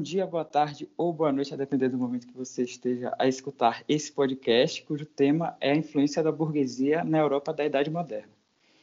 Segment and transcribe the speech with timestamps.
[0.00, 3.84] dia, boa tarde ou boa noite, a depender do momento que você esteja a escutar
[3.86, 8.32] esse podcast, cujo tema é a influência da burguesia na Europa da Idade Moderna.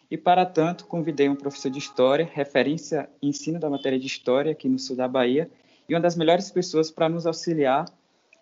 [0.09, 4.69] E para tanto, convidei um professor de História, referência ensino da matéria de História aqui
[4.69, 5.49] no sul da Bahia,
[5.89, 7.85] e uma das melhores pessoas para nos auxiliar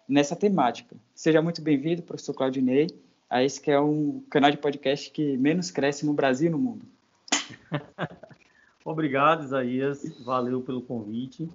[0.08, 0.96] nessa temática.
[1.14, 2.88] Seja muito bem-vindo, professor Claudinei,
[3.30, 6.60] a esse que é um canal de podcast que menos cresce no Brasil e no
[6.60, 6.86] mundo.
[8.84, 10.04] Obrigado, Isaías.
[10.24, 11.50] Valeu pelo convite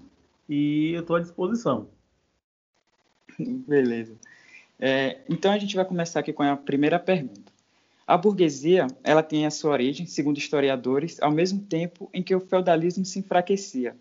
[0.51, 1.89] e eu estou à disposição.
[3.38, 4.16] Beleza.
[4.80, 7.52] É, então a gente vai começar aqui com a primeira pergunta.
[8.05, 12.41] A burguesia, ela tem a sua origem, segundo historiadores, ao mesmo tempo em que o
[12.41, 13.97] feudalismo se enfraquecia.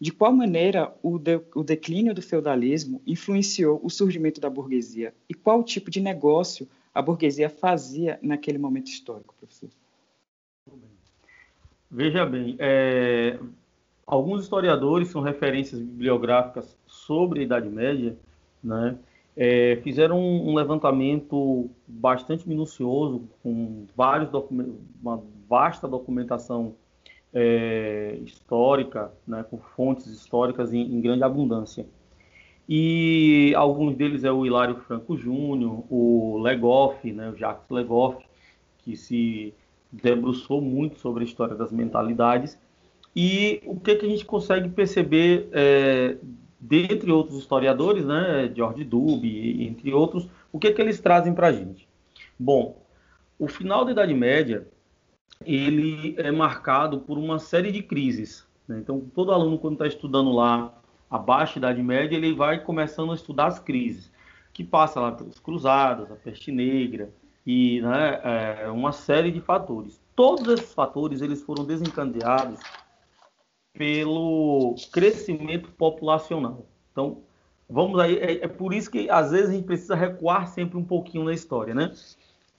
[0.00, 5.14] De qual maneira o, de, o declínio do feudalismo influenciou o surgimento da burguesia?
[5.28, 9.70] E qual tipo de negócio a burguesia fazia naquele momento histórico, professor?
[11.88, 13.38] Veja bem, é,
[14.06, 18.16] alguns historiadores são referências bibliográficas sobre a Idade Média,
[18.62, 18.96] né?
[19.36, 24.30] É, fizeram um, levantamento bastante minucioso, com vários
[25.02, 26.76] uma vasta documentação
[27.32, 31.84] é, histórica, né, com fontes históricas em, em, grande abundância.
[32.68, 38.24] E alguns deles é o Hilário Franco Júnior, o Legoff, né, o Jacques Legoff,
[38.78, 39.52] que se
[39.90, 42.56] debruçou muito sobre a história das mentalidades.
[43.14, 46.16] E o que, que a gente consegue perceber, é,
[46.58, 51.52] dentre outros historiadores, né, George Dubé, entre outros, o que, que eles trazem para a
[51.52, 51.88] gente?
[52.38, 52.82] Bom,
[53.38, 54.66] o final da Idade Média
[55.44, 58.46] ele é marcado por uma série de crises.
[58.66, 58.78] Né?
[58.78, 60.72] Então, todo aluno, quando está estudando lá
[61.10, 64.10] abaixo da Idade Média, ele vai começando a estudar as crises,
[64.52, 67.10] que passa lá pelas cruzadas, a peste negra,
[67.46, 70.00] e né, é, uma série de fatores.
[70.16, 72.60] Todos esses fatores eles foram desencadeados
[73.74, 76.66] pelo crescimento populacional.
[76.92, 77.18] Então,
[77.68, 80.84] vamos aí, é, é, por isso que às vezes a gente precisa recuar sempre um
[80.84, 81.92] pouquinho na história, né?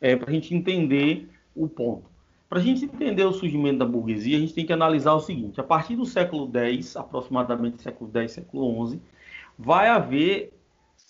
[0.02, 2.10] É, para a gente entender o ponto.
[2.50, 5.60] Para a gente entender o surgimento da burguesia, a gente tem que analisar o seguinte:
[5.60, 9.02] a partir do século X, aproximadamente século X, século XI,
[9.58, 10.54] vai haver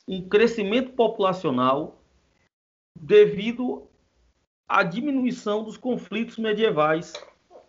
[0.08, 2.00] um crescimento populacional
[2.96, 3.84] devido
[4.68, 7.14] à diminuição dos conflitos medievais,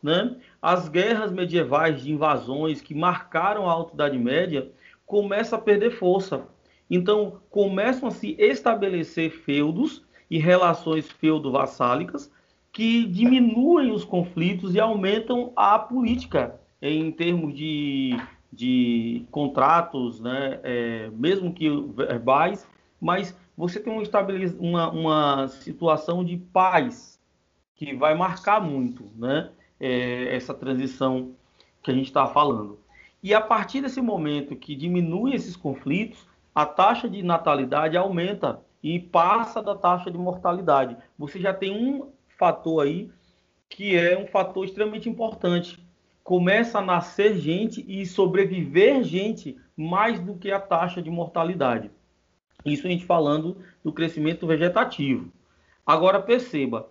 [0.03, 0.39] né?
[0.69, 4.69] As guerras medievais de invasões que marcaram a Alta Idade Média
[5.07, 6.45] começam a perder força.
[6.91, 12.33] Então, começam a se estabelecer feudos e relações feudo-vassálicas
[12.73, 18.17] que diminuem os conflitos e aumentam a política em termos de,
[18.53, 20.59] de contratos, né?
[20.65, 22.67] É, mesmo que verbais,
[23.01, 23.93] mas você tem
[24.59, 27.21] uma, uma situação de paz
[27.77, 29.51] que vai marcar muito né,
[29.81, 31.33] é, essa transição
[31.83, 32.79] que a gente está falando.
[33.23, 38.99] E a partir desse momento que diminui esses conflitos, a taxa de natalidade aumenta e
[38.99, 40.97] passa da taxa de mortalidade.
[41.19, 43.11] Você já tem um fator aí
[43.69, 45.85] que é um fator extremamente importante.
[46.23, 51.91] Começa a nascer gente e sobreviver gente mais do que a taxa de mortalidade.
[52.65, 55.31] Isso a gente falando do crescimento vegetativo.
[55.85, 56.89] Agora perceba,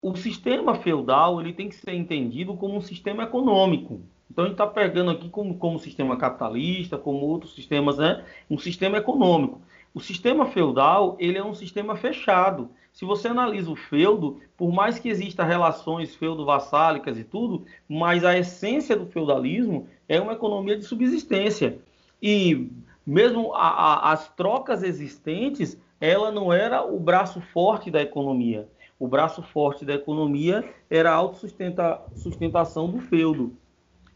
[0.00, 4.00] o sistema feudal ele tem que ser entendido como um sistema econômico.
[4.30, 8.24] Então a gente está pegando aqui como, como sistema capitalista, como outros sistemas, né?
[8.48, 9.60] Um sistema econômico.
[9.92, 12.70] O sistema feudal ele é um sistema fechado.
[12.92, 18.36] Se você analisa o feudo, por mais que exista relações feudo-vassálicas e tudo, mas a
[18.36, 21.78] essência do feudalismo é uma economia de subsistência.
[22.22, 22.70] E
[23.06, 28.68] mesmo a, a, as trocas existentes, ela não era o braço forte da economia.
[28.98, 33.52] O braço forte da economia era a autossustentação do feudo.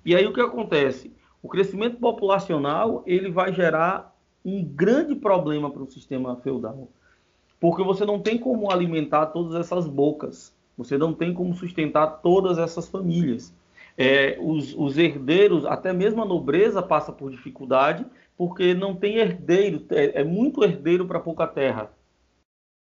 [0.05, 1.13] E aí o que acontece?
[1.43, 4.13] O crescimento populacional ele vai gerar
[4.45, 6.89] um grande problema para o sistema feudal,
[7.61, 12.59] porque você não tem como alimentar todas essas bocas, você não tem como sustentar todas
[12.59, 13.55] essas famílias.
[13.97, 18.05] É, os, os herdeiros, até mesmo a nobreza passa por dificuldade,
[18.37, 21.91] porque não tem herdeiro, é, é muito herdeiro para pouca terra.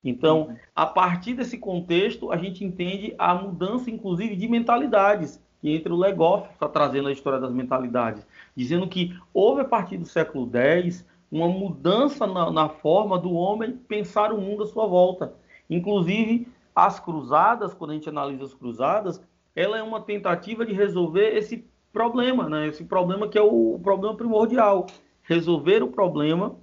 [0.05, 0.55] Então, uhum.
[0.75, 5.97] a partir desse contexto, a gente entende a mudança, inclusive, de mentalidades, que entre o
[5.97, 8.25] Legoff está trazendo a história das mentalidades,
[8.55, 13.73] dizendo que houve, a partir do século X, uma mudança na, na forma do homem
[13.87, 15.33] pensar o mundo à sua volta.
[15.67, 19.19] Inclusive, as cruzadas, quando a gente analisa as cruzadas,
[19.55, 22.67] ela é uma tentativa de resolver esse problema, né?
[22.67, 24.85] esse problema que é o, o problema primordial,
[25.23, 26.55] resolver o problema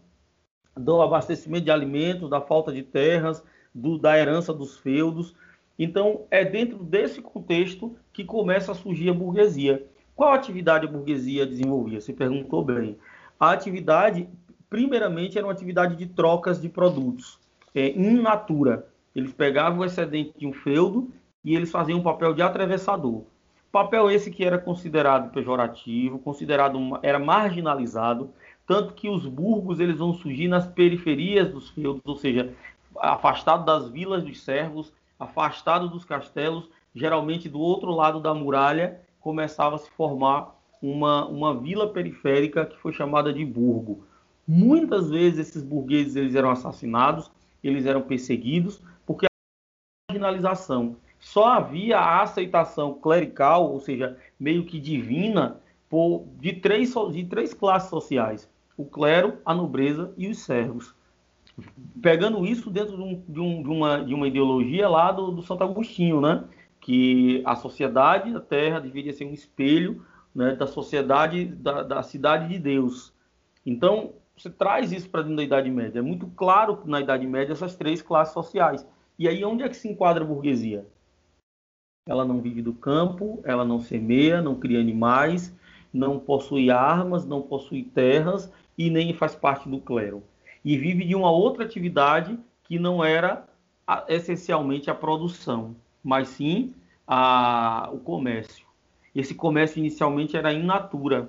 [0.77, 3.43] do abastecimento de alimentos, da falta de terras,
[3.75, 5.35] do, da herança dos feudos.
[5.79, 9.87] Então, é dentro desse contexto que começa a surgir a burguesia.
[10.15, 12.01] Qual atividade a burguesia desenvolvia?
[12.01, 12.99] Você perguntou bem.
[13.41, 14.29] a atividade,
[14.69, 17.41] primeiramente, era uma atividade de trocas de produtos,
[17.75, 18.87] é, in natura.
[19.15, 21.11] Eles pegavam o excedente de um feudo
[21.45, 23.25] e eles faziam um papel de atravessador.
[23.71, 28.31] Papel esse que era considerado pejorativo, considerado era marginalizado,
[28.67, 32.55] tanto que os burgos eles vão surgir nas periferias dos feudos, ou seja,
[32.97, 39.77] afastado das vilas dos servos, afastado dos castelos, geralmente do outro lado da muralha, começava
[39.77, 44.05] a se formar uma, uma vila periférica que foi chamada de burgo.
[44.47, 47.31] Muitas vezes esses burgueses eles eram assassinados,
[47.63, 54.81] eles eram perseguidos, porque a marginalização só havia a aceitação clerical, ou seja, meio que
[54.81, 58.51] divina, por, de, três, de três classes sociais:
[58.83, 60.95] o clero, a nobreza e os servos.
[62.01, 65.43] Pegando isso dentro de, um, de, um, de, uma, de uma, ideologia lá do, do,
[65.43, 66.45] Santo Agostinho, né?
[66.81, 72.49] que a sociedade da Terra deveria ser um espelho né, da sociedade da, da cidade
[72.49, 73.13] de Deus.
[73.65, 76.01] Então, você traz isso para dentro da Idade Média.
[76.01, 78.87] É muito claro na Idade Média essas três classes sociais.
[79.19, 80.87] E aí, onde é que se enquadra a burguesia?
[82.09, 85.55] Ela não vive do campo, ela não semeia, não cria animais,
[85.93, 90.23] não possui armas, não possui terras e nem faz parte do clero.
[90.65, 93.47] E vive de uma outra atividade que não era
[93.87, 96.75] a, essencialmente a produção, mas sim
[97.07, 98.67] a, o comércio.
[99.15, 101.29] Esse comércio inicialmente era in natura.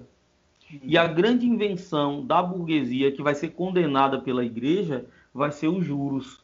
[0.82, 5.86] E a grande invenção da burguesia que vai ser condenada pela igreja vai ser os
[5.86, 6.42] juros.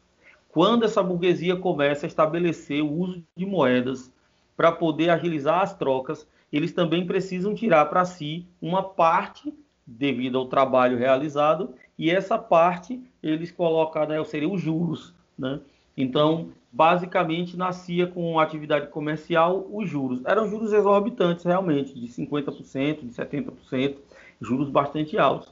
[0.49, 4.11] Quando essa burguesia começa a estabelecer o uso de moedas
[4.57, 9.53] para poder agilizar as trocas, eles também precisam tirar para si uma parte
[9.97, 15.59] devido ao trabalho realizado e essa parte eles colocam, né, seria os juros, né?
[15.97, 20.21] Então, basicamente nascia com atividade comercial os juros.
[20.23, 23.97] Eram juros exorbitantes realmente, de 50%, de 70%,
[24.39, 25.51] juros bastante altos.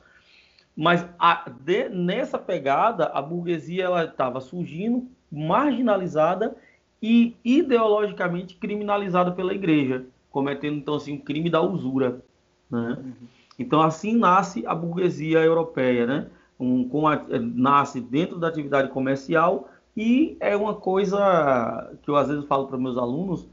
[0.75, 6.55] Mas a, de, nessa pegada, a burguesia estava surgindo, marginalizada
[7.01, 12.21] e ideologicamente criminalizada pela igreja, cometendo então assim um crime da usura,
[12.69, 12.97] né?
[12.99, 13.13] Uhum.
[13.57, 16.29] Então assim nasce a burguesia europeia, né?
[16.59, 22.15] Um, com a, eh, nasce dentro da atividade comercial e é uma coisa que eu
[22.15, 23.47] às vezes falo para meus alunos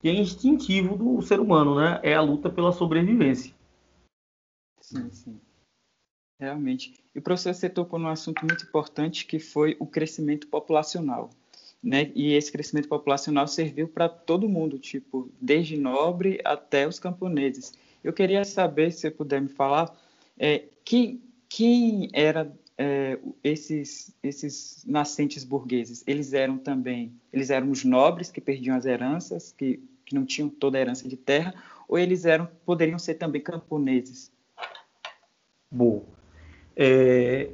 [0.00, 2.00] que é instintivo do ser humano, né?
[2.02, 3.54] É a luta pela sobrevivência.
[4.80, 5.40] Sim, sim.
[6.40, 6.92] Realmente.
[7.14, 11.30] E o professor, você tocou num assunto muito importante que foi o crescimento populacional
[11.82, 12.12] né?
[12.14, 17.72] E esse crescimento populacional serviu para todo mundo, tipo, desde nobre até os camponeses.
[18.02, 19.96] Eu queria saber, se você puder me falar,
[20.38, 26.02] é, quem, quem era é, esses, esses nascentes burgueses?
[26.06, 30.48] Eles eram também, eles eram os nobres que perdiam as heranças, que, que não tinham
[30.48, 31.54] toda a herança de terra,
[31.88, 34.32] ou eles eram, poderiam ser também camponeses?
[35.70, 36.04] Bom,
[36.76, 37.50] é...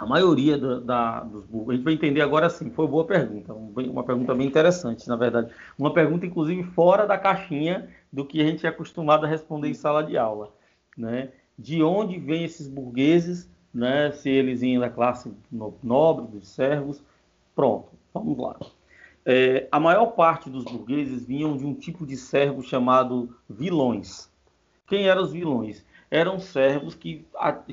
[0.00, 4.02] a maioria da, dos burgos, a gente vai entender agora sim, foi boa pergunta, uma
[4.02, 5.52] pergunta bem interessante, na verdade.
[5.78, 9.74] Uma pergunta, inclusive, fora da caixinha do que a gente é acostumado a responder em
[9.74, 10.54] sala de aula.
[10.96, 11.28] Né?
[11.58, 14.10] De onde vêm esses burgueses, né?
[14.12, 15.30] se eles vêm da classe
[15.82, 17.02] nobre, dos servos.
[17.54, 18.56] Pronto, vamos lá.
[19.26, 24.30] É, a maior parte dos burgueses vinham de um tipo de servo chamado vilões.
[24.86, 25.84] Quem eram os vilões?
[26.10, 27.26] Eram servos que,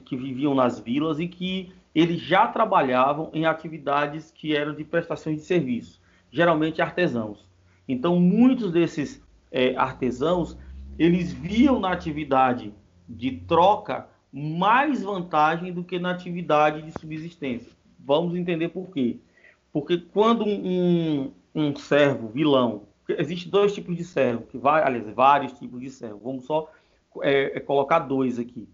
[0.03, 5.37] que viviam nas vilas e que eles já trabalhavam em atividades que eram de prestações
[5.37, 5.99] de serviço,
[6.29, 7.49] geralmente artesãos.
[7.87, 9.19] Então, muitos desses
[9.51, 10.55] é, artesãos,
[10.99, 12.71] eles viam na atividade
[13.09, 17.71] de troca mais vantagem do que na atividade de subsistência.
[17.99, 19.17] Vamos entender por quê.
[19.73, 25.53] Porque quando um, um servo, vilão, existe dois tipos de servo, que vai, aliás, vários
[25.53, 26.19] tipos de servo.
[26.23, 26.71] Vamos só
[27.23, 28.69] é, é, colocar dois aqui.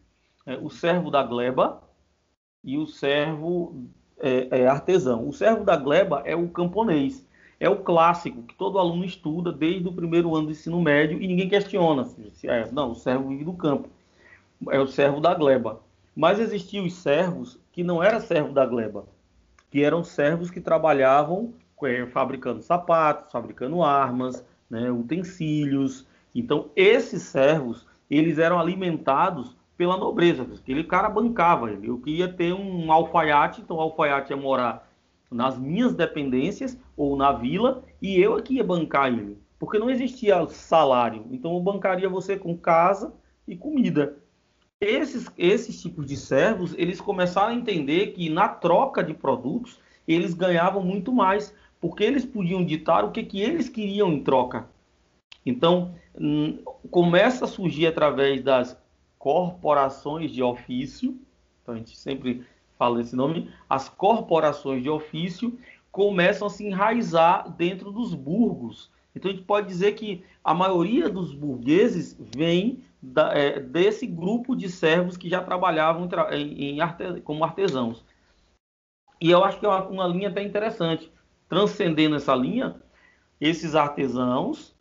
[0.46, 1.82] É, o servo da gleba,
[2.64, 3.76] e o servo
[4.20, 5.28] é, é artesão.
[5.28, 7.26] O servo da gleba é o camponês,
[7.60, 11.28] é o clássico que todo aluno estuda desde o primeiro ano do ensino médio e
[11.28, 12.06] ninguém questiona.
[12.06, 13.90] Se é, não, o servo vive do campo,
[14.70, 15.82] é o servo da gleba.
[16.16, 19.06] Mas existiam os servos que não eram servo da gleba,
[19.72, 21.54] que eram servos que trabalhavam
[21.84, 26.06] é, fabricando sapatos, fabricando armas, né, utensílios.
[26.34, 30.44] Então, esses servos, eles eram alimentados pela nobreza.
[30.44, 31.88] Aquele cara bancava ele.
[31.88, 34.90] Eu queria ter um alfaiate, então o alfaiate ia morar
[35.32, 39.38] nas minhas dependências ou na vila e eu aqui ia bancar ele.
[39.60, 41.26] Porque não existia salário.
[41.32, 43.14] Então eu bancaria você com casa
[43.48, 44.18] e comida.
[44.80, 50.34] Esses, esses tipos de servos, eles começaram a entender que na troca de produtos, eles
[50.34, 54.68] ganhavam muito mais, porque eles podiam ditar o que, que eles queriam em troca.
[55.46, 56.60] Então, hum,
[56.92, 58.78] começa a surgir através das
[59.24, 61.18] corporações de ofício,
[61.62, 62.46] então a gente sempre
[62.78, 65.58] fala esse nome, as corporações de ofício
[65.90, 68.92] começam a se enraizar dentro dos burgos.
[69.16, 74.58] Então a gente pode dizer que a maioria dos burgueses vem da, é, desse grupo
[74.58, 78.04] de servos que já trabalhavam em, em arte, como artesãos.
[79.22, 81.10] E eu acho que é uma, uma linha até interessante.
[81.48, 82.76] Transcendendo essa linha,
[83.40, 84.73] esses artesãos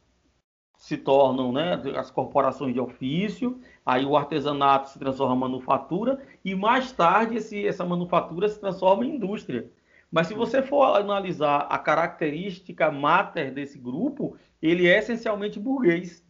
[0.82, 6.56] se tornam né, as corporações de ofício, aí o artesanato se transforma em manufatura e
[6.56, 9.70] mais tarde esse, essa manufatura se transforma em indústria.
[10.10, 16.20] Mas se você for analisar a característica mater desse grupo, ele é essencialmente burguês,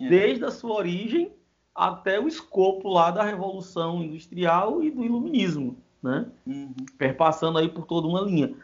[0.00, 0.08] é.
[0.08, 1.30] desde a sua origem
[1.74, 6.26] até o escopo lá da Revolução Industrial e do Iluminismo, né?
[6.46, 6.74] Uhum.
[6.96, 8.56] Perpassando aí por toda uma linha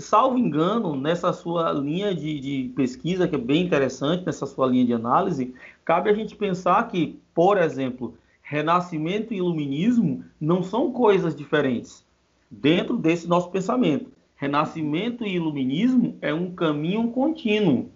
[0.00, 4.84] salvo engano, nessa sua linha de, de, pesquisa, que é bem interessante, nessa sua linha
[4.84, 5.54] de análise,
[5.84, 12.04] cabe a gente pensar que, por exemplo, renascimento e iluminismo não são coisas diferentes
[12.50, 14.10] dentro desse nosso pensamento.
[14.36, 17.90] Renascimento e iluminismo é um caminho contínuo.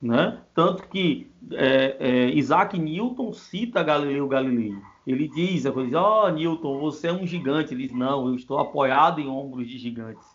[0.00, 0.38] Né?
[0.54, 4.74] Tanto que é, é, Isaac Newton cita Galileu Galilei.
[5.06, 7.74] Ele diz, ó, oh, Newton, você é um gigante.
[7.74, 10.26] Ele diz, não, eu estou apoiado em ombros de gigantes.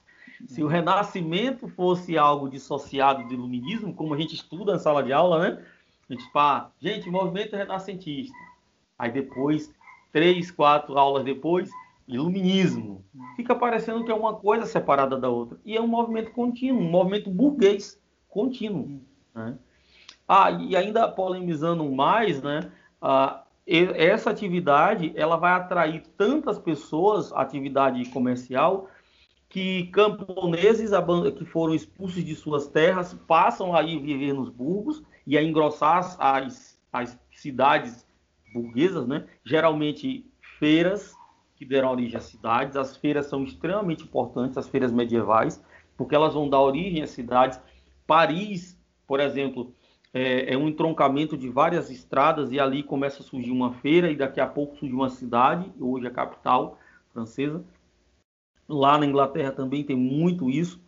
[0.47, 5.13] Se o renascimento fosse algo dissociado do iluminismo, como a gente estuda na sala de
[5.13, 5.65] aula, né?
[6.09, 8.35] A gente fala, gente, movimento renascentista.
[8.97, 9.73] Aí depois,
[10.11, 11.69] três, quatro aulas depois,
[12.07, 13.03] iluminismo.
[13.35, 15.59] Fica parecendo que é uma coisa separada da outra.
[15.65, 19.01] E é um movimento contínuo, um movimento burguês contínuo.
[19.33, 19.57] Né?
[20.27, 22.71] Ah, e ainda polemizando mais, né?
[23.01, 28.87] Ah, essa atividade ela vai atrair tantas pessoas, atividade comercial,
[29.49, 30.91] que camponeses
[31.37, 36.15] que foram expulsos de suas terras passam a ir viver nos burgos e a engrossar
[36.19, 38.05] as, as cidades
[38.53, 39.25] burguesas, né?
[39.43, 40.29] geralmente
[40.59, 41.15] feiras
[41.55, 42.75] que deram origem às cidades.
[42.75, 45.63] As feiras são extremamente importantes, as feiras medievais,
[45.97, 47.59] porque elas vão dar origem às cidades.
[48.05, 49.73] Paris, por exemplo,
[50.15, 54.15] é, é, um entroncamento de várias estradas e ali começa a surgir uma feira e
[54.15, 56.79] daqui a pouco surge uma cidade, hoje a capital
[57.11, 57.61] francesa.
[58.65, 60.79] Lá na Inglaterra também tem muito isso.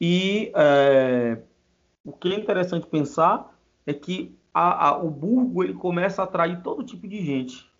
[0.00, 1.42] E é,
[2.02, 3.54] o que é interessante pensar
[3.86, 7.70] é que a, a, o burgo ele começa a atrair todo tipo de gente.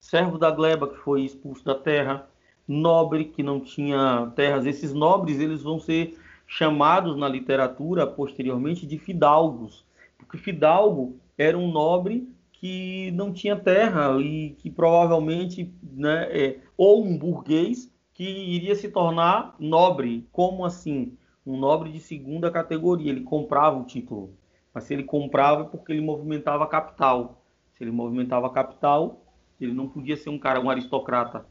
[0.00, 2.26] Servo da gleba que foi expulso da terra,
[2.66, 4.64] nobre que não tinha terras.
[4.64, 9.84] Esses nobres eles vão ser chamados na literatura posteriormente de fidalgos
[10.24, 17.04] porque Fidalgo era um nobre que não tinha terra e que provavelmente, né, é, ou
[17.04, 20.26] um burguês que iria se tornar nobre.
[20.32, 21.16] Como assim?
[21.44, 23.10] Um nobre de segunda categoria.
[23.10, 24.32] Ele comprava o título.
[24.72, 27.44] Mas se ele comprava é porque ele movimentava a capital.
[27.74, 29.24] Se ele movimentava a capital,
[29.60, 31.44] ele não podia ser um cara, um aristocrata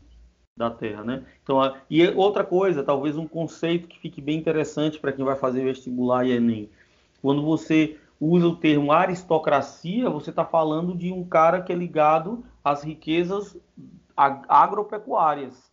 [0.55, 1.25] da terra, né?
[1.41, 5.63] Então, e outra coisa, talvez um conceito que fique bem interessante para quem vai fazer
[5.63, 6.69] vestibular e Enem.
[7.21, 12.43] Quando você usa o termo aristocracia, você está falando de um cara que é ligado
[12.63, 13.57] às riquezas
[14.15, 15.71] agropecuárias.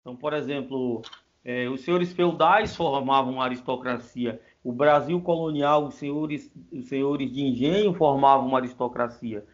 [0.00, 1.02] Então, por exemplo,
[1.44, 4.40] é, os senhores feudais formavam aristocracia.
[4.62, 9.44] O Brasil colonial, os senhores, os senhores de engenho formavam uma aristocracia.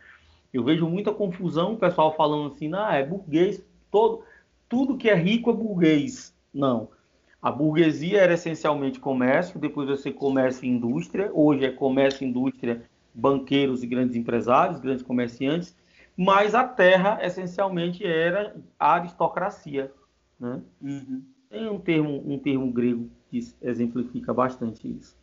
[0.52, 4.22] Eu vejo muita confusão, o pessoal falando assim, ah, é burguês, todo,
[4.68, 6.36] tudo que é rico é burguês.
[6.52, 6.88] Não.
[7.44, 12.82] A burguesia era essencialmente comércio, depois você comércio e indústria, hoje é comércio, indústria,
[13.12, 15.76] banqueiros e grandes empresários, grandes comerciantes,
[16.16, 19.92] mas a terra essencialmente era a aristocracia.
[20.40, 20.62] Né?
[20.80, 21.22] Uhum.
[21.50, 25.14] Tem um termo, um termo grego que exemplifica bastante isso.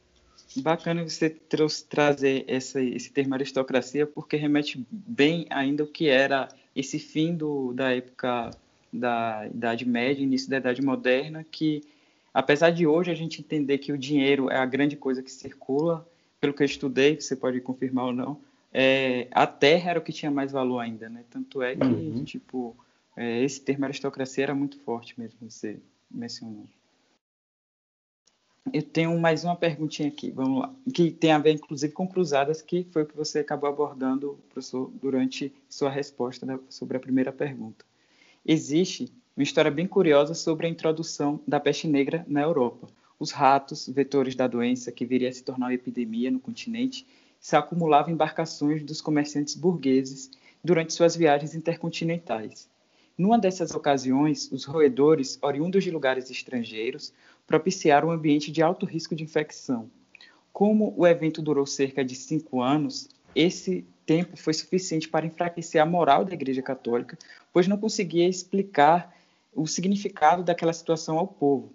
[0.58, 6.50] Bacana você trouxe, trazer essa, esse termo aristocracia, porque remete bem ainda o que era
[6.76, 8.52] esse fim do, da época
[8.94, 11.82] da Idade Média, início da Idade Moderna, que
[12.34, 16.08] apesar de hoje a gente entender que o dinheiro é a grande coisa que circula,
[16.40, 18.42] pelo que eu estudei, você pode confirmar ou não,
[18.74, 21.24] é, a terra era o que tinha mais valor ainda, né?
[21.30, 22.24] Tanto é que, uhum.
[22.24, 22.76] tipo,
[23.16, 25.78] é, esse termo aristocracia era muito forte mesmo, você
[26.10, 26.66] mencionou.
[28.72, 32.62] Eu tenho mais uma perguntinha aqui, vamos lá, que tem a ver, inclusive, com cruzadas,
[32.62, 37.32] que foi o que você acabou abordando, professor, durante sua resposta né, sobre a primeira
[37.32, 37.84] pergunta.
[38.46, 42.88] Existe uma história bem curiosa sobre a introdução da peste negra na Europa.
[43.18, 47.08] Os ratos, vetores da doença que viria a se tornar uma epidemia no continente,
[47.40, 50.30] se acumulavam em embarcações dos comerciantes burgueses
[50.64, 52.70] durante suas viagens intercontinentais.
[53.18, 57.14] Numa dessas ocasiões, os roedores, oriundos de lugares estrangeiros,
[57.48, 59.90] propiciaram um ambiente de alto risco de infecção.
[60.52, 65.86] Como o evento durou cerca de cinco anos, esse tempo foi suficiente para enfraquecer a
[65.86, 67.18] moral da Igreja Católica,
[67.54, 69.21] pois não conseguia explicar
[69.54, 71.74] o significado daquela situação ao povo.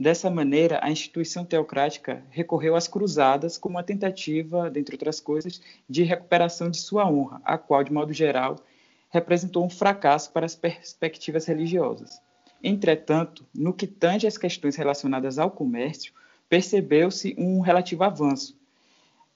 [0.00, 6.04] Dessa maneira, a instituição teocrática recorreu às cruzadas como uma tentativa, dentre outras coisas, de
[6.04, 8.56] recuperação de sua honra, a qual, de modo geral,
[9.10, 12.20] representou um fracasso para as perspectivas religiosas.
[12.62, 16.12] Entretanto, no que tange às questões relacionadas ao comércio,
[16.48, 18.56] percebeu-se um relativo avanço.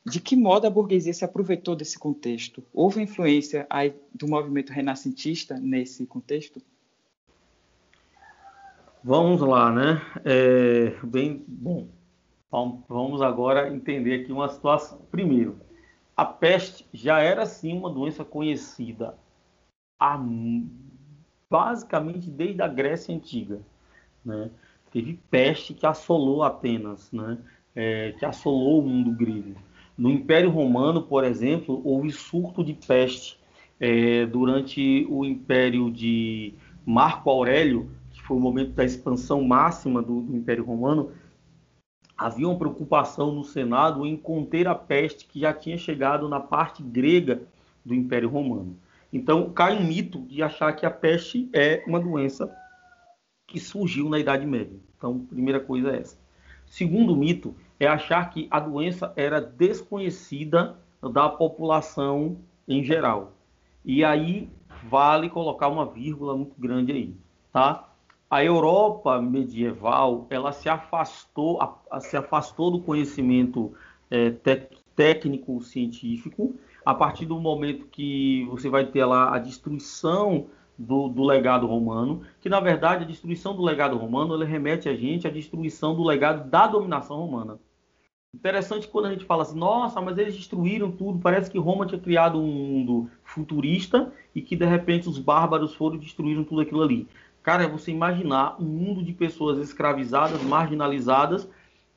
[0.05, 2.63] De que modo a burguesia se aproveitou desse contexto?
[2.73, 3.67] Houve influência
[4.15, 6.61] do movimento renascentista nesse contexto?
[9.05, 10.01] Vamos lá, né?
[10.25, 11.89] É, bem, bom,
[12.89, 15.01] vamos agora entender aqui uma situação.
[15.11, 15.59] Primeiro,
[16.17, 19.19] a peste já era sim uma doença conhecida
[19.99, 20.21] há,
[21.51, 23.61] basicamente desde a Grécia Antiga.
[24.25, 24.49] Né?
[24.93, 27.39] Teve peste que assolou Atenas, né?
[27.75, 29.55] É, que assolou o mundo grego.
[29.99, 33.37] No Império Romano, por exemplo, houve surto de peste
[33.81, 36.55] é, durante o Império de
[36.87, 37.91] Marco Aurélio,
[38.33, 41.13] foi o momento da expansão máxima do, do Império Romano.
[42.17, 46.83] Havia uma preocupação no Senado em conter a peste que já tinha chegado na parte
[46.83, 47.43] grega
[47.85, 48.75] do Império Romano.
[49.13, 52.51] Então, cai um mito de achar que a peste é uma doença
[53.47, 54.79] que surgiu na Idade Média.
[54.97, 56.17] Então, primeira coisa é essa.
[56.65, 63.35] Segundo mito é achar que a doença era desconhecida da população em geral.
[63.85, 64.49] E aí
[64.85, 67.15] vale colocar uma vírgula muito grande aí,
[67.53, 67.92] tá?
[68.33, 73.75] A Europa medieval, ela se afastou, a, se afastou do conhecimento
[74.11, 74.31] é,
[74.97, 80.47] técnico científico a partir do momento que você vai ter lá a destruição
[80.79, 84.97] do, do, legado romano, que na verdade a destruição do legado romano ele remete a
[84.97, 87.59] gente à destruição do legado da dominação romana.
[88.35, 92.01] Interessante quando a gente fala assim, nossa, mas eles destruíram tudo, parece que Roma tinha
[92.01, 97.07] criado um mundo futurista e que de repente os bárbaros foram destruíram tudo aquilo ali.
[97.43, 101.49] Cara, é você imaginar um mundo de pessoas escravizadas, marginalizadas,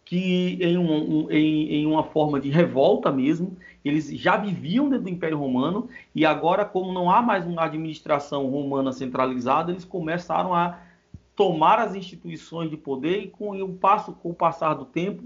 [0.04, 5.10] que em, um, em, em, uma forma de revolta mesmo, eles já viviam dentro do
[5.10, 10.80] Império Romano e agora, como não há mais uma administração romana centralizada, eles começaram a
[11.36, 15.24] tomar as instituições de poder e com o, passo, com o passar do tempo,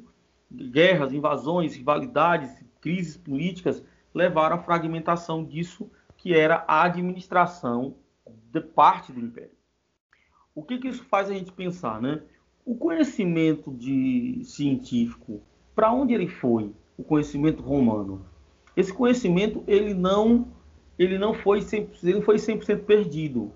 [0.51, 7.95] guerras, invasões, rivalidades, crises políticas levaram à fragmentação disso que era a administração
[8.51, 9.58] de parte do Império.
[10.59, 12.21] O que, que isso faz a gente pensar, né?
[12.69, 15.41] o conhecimento de científico,
[15.75, 16.71] para onde ele foi?
[16.95, 18.21] O conhecimento romano.
[18.77, 20.47] Esse conhecimento ele não
[20.97, 23.51] ele não foi 100%, ele foi 100% perdido.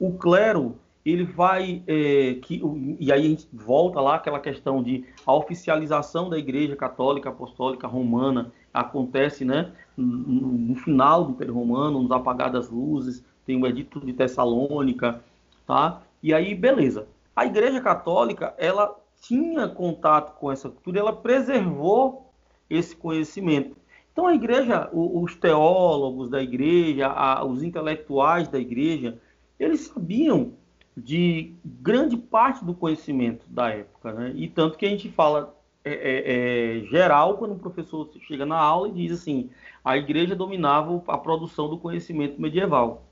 [0.00, 2.60] O clero ele vai é, que
[2.98, 7.86] e aí a gente volta lá aquela questão de a oficialização da Igreja Católica Apostólica
[7.86, 14.00] Romana acontece, né, no, final do Império Romano, nos apagar das luzes, tem o Edito
[14.04, 15.22] de Tessalônica,
[15.64, 16.02] tá?
[16.22, 17.06] E aí beleza
[17.38, 22.32] a Igreja Católica ela tinha contato com essa cultura, ela preservou
[22.68, 23.76] esse conhecimento.
[24.12, 29.20] Então a Igreja, os teólogos da Igreja, os intelectuais da Igreja,
[29.56, 30.54] eles sabiam
[30.96, 34.32] de grande parte do conhecimento da época, né?
[34.34, 35.54] E tanto que a gente fala
[35.84, 39.48] é, é, é, geral quando o professor chega na aula e diz assim:
[39.84, 43.07] a Igreja dominava a produção do conhecimento medieval.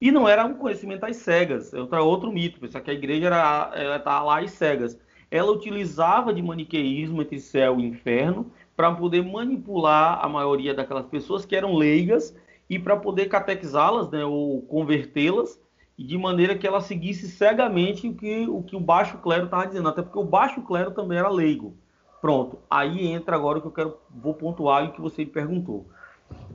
[0.00, 3.72] E não era um conhecimento às cegas, é outro mito, pensar que a igreja era,
[3.74, 4.98] ela tá lá às cegas.
[5.30, 11.46] Ela utilizava de maniqueísmo entre céu e inferno para poder manipular a maioria daquelas pessoas
[11.46, 12.36] que eram leigas
[12.68, 15.60] e para poder catequizá-las, né, ou convertê-las,
[15.96, 19.88] de maneira que ela seguisse cegamente o que o, que o baixo clero estava dizendo,
[19.88, 21.76] até porque o baixo clero também era leigo.
[22.20, 25.30] Pronto, aí entra agora o que eu quero vou pontuar e o que você me
[25.30, 25.86] perguntou,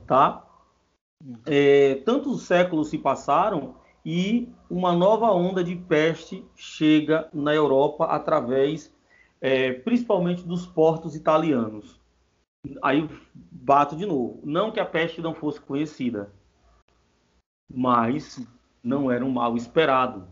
[0.06, 0.44] tá?
[1.44, 8.92] É, tantos séculos se passaram e uma nova onda de peste chega na Europa através,
[9.40, 12.00] é, principalmente dos portos italianos.
[12.82, 14.40] Aí bato de novo.
[14.44, 16.32] Não que a peste não fosse conhecida,
[17.72, 18.44] mas
[18.82, 20.26] não era um mal esperado.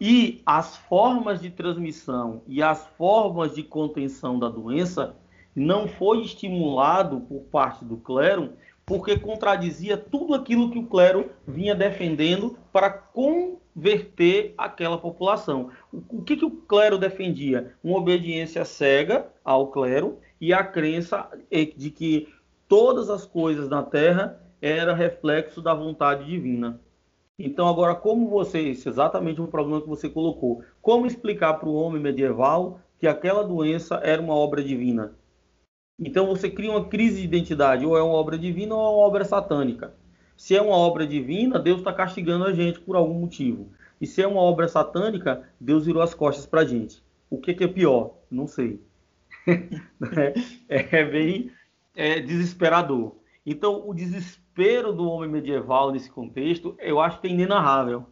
[0.00, 5.16] E as formas de transmissão e as formas de contenção da doença
[5.54, 8.52] não foi estimulado por parte do clero
[8.86, 15.70] porque contradizia tudo aquilo que o clero vinha defendendo para converter aquela população.
[15.92, 17.74] O que, que o clero defendia?
[17.82, 21.28] Uma obediência cega ao clero e a crença
[21.76, 22.32] de que
[22.68, 26.80] todas as coisas na terra era reflexo da vontade divina.
[27.36, 31.74] Então, agora, como você, é exatamente o problema que você colocou, como explicar para o
[31.74, 35.12] homem medieval que aquela doença era uma obra divina?
[35.98, 39.06] Então você cria uma crise de identidade, ou é uma obra divina ou é uma
[39.06, 39.94] obra satânica.
[40.36, 43.72] Se é uma obra divina, Deus está castigando a gente por algum motivo.
[44.00, 47.02] E se é uma obra satânica, Deus virou as costas para a gente.
[47.30, 48.18] O que, que, é pior?
[48.30, 48.82] Não sei.
[50.68, 51.50] é, é, bem
[51.94, 53.16] é, desesperador.
[53.44, 58.06] Então, o desespero do homem medieval nesse contexto, eu acho que é inenarrável.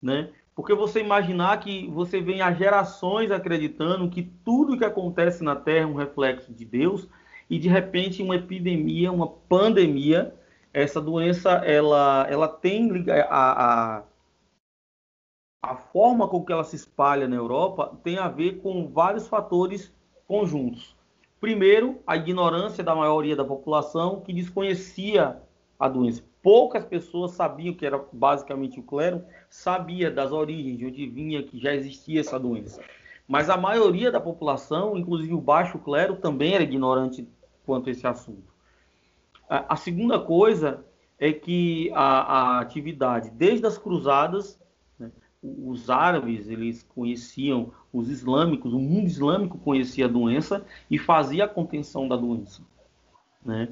[0.00, 0.30] Né?
[0.58, 5.84] Porque você imaginar que você vem há gerações acreditando que tudo que acontece na Terra
[5.84, 7.08] é um reflexo de Deus,
[7.48, 10.34] e de repente uma epidemia, uma pandemia,
[10.72, 14.02] essa doença ela, ela tem a, a,
[15.62, 19.94] a forma com que ela se espalha na Europa tem a ver com vários fatores
[20.26, 20.96] conjuntos.
[21.40, 25.40] Primeiro, a ignorância da maioria da população que desconhecia
[25.78, 26.27] a doença.
[26.42, 31.58] Poucas pessoas sabiam que era basicamente o clero, sabia das origens, de onde vinha, que
[31.58, 32.80] já existia essa doença.
[33.26, 37.28] Mas a maioria da população, inclusive o baixo clero, também era ignorante
[37.66, 38.48] quanto a esse assunto.
[39.48, 40.84] A, segunda coisa
[41.18, 44.60] é que a, a atividade, desde as cruzadas,
[44.98, 45.10] né,
[45.42, 51.48] os árabes eles conheciam os islâmicos, o mundo islâmico conhecia a doença e fazia a
[51.48, 52.62] contenção da doença.
[53.44, 53.70] Né?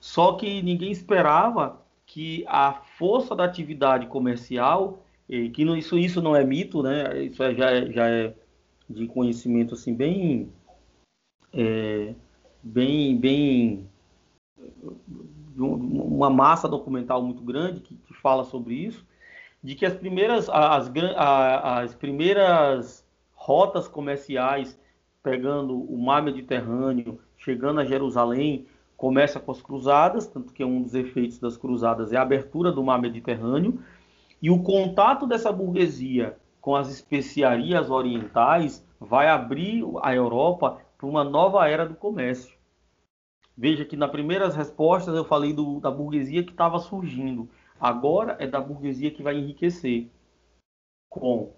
[0.00, 6.44] Só que ninguém esperava que a força da atividade comercial, que isso, isso não é
[6.44, 7.22] mito, né?
[7.24, 8.34] isso é, já, é, já é
[8.88, 10.52] de conhecimento assim bem,
[11.52, 12.14] é,
[12.62, 13.88] bem, bem
[15.56, 19.06] uma massa documental muito grande que, que fala sobre isso,
[19.62, 24.78] de que as primeiras, as, as primeiras rotas comerciais
[25.22, 28.66] pegando o mar Mediterrâneo, chegando a Jerusalém,
[29.04, 32.82] começa com as cruzadas, tanto que um dos efeitos das cruzadas é a abertura do
[32.82, 33.78] mar Mediterrâneo,
[34.40, 41.22] e o contato dessa burguesia com as especiarias orientais vai abrir a Europa para uma
[41.22, 42.56] nova era do comércio.
[43.54, 47.46] Veja que nas primeiras respostas eu falei do, da burguesia que estava surgindo.
[47.78, 50.10] Agora é da burguesia que vai enriquecer
[51.10, 51.52] com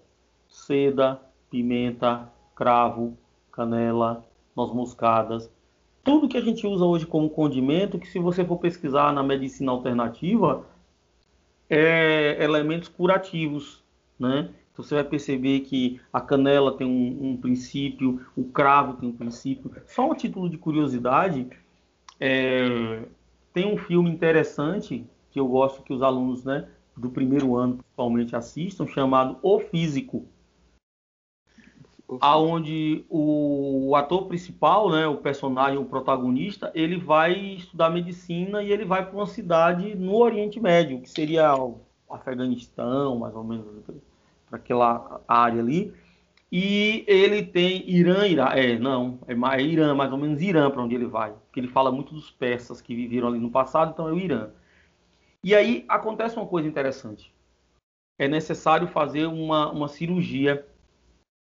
[0.49, 3.17] seda, pimenta, cravo,
[3.53, 5.49] canela, noz moscadas,
[6.07, 9.73] tudo que a gente usa hoje como condimento, que se você for pesquisar na medicina
[9.73, 10.65] alternativa,
[11.69, 13.83] é elementos curativos,
[14.17, 14.49] né?
[14.71, 19.11] Então você vai perceber que a canela tem um, um princípio, o cravo tem um
[19.11, 19.69] princípio.
[19.85, 21.45] Só um título de curiosidade,
[22.21, 23.03] é,
[23.53, 28.33] tem um filme interessante que eu gosto que os alunos né, do primeiro ano principalmente
[28.33, 30.25] assistam, chamado O Físico.
[32.21, 38.85] Aonde o, ator principal, né, o personagem, o protagonista, ele vai estudar medicina e ele
[38.85, 43.65] vai para uma cidade no Oriente Médio, que seria o Afeganistão, mais ou menos,
[44.49, 45.93] para aquela área ali.
[46.49, 50.81] E ele tem Irã, Irã, é, não, é, é Irã, mais ou menos Irã para
[50.81, 54.07] onde ele vai, porque ele fala muito dos persas que viveram ali no passado, então
[54.07, 54.49] é o Irã.
[55.43, 57.33] E aí acontece uma coisa interessante.
[58.17, 60.65] É necessário fazer uma, uma cirurgia.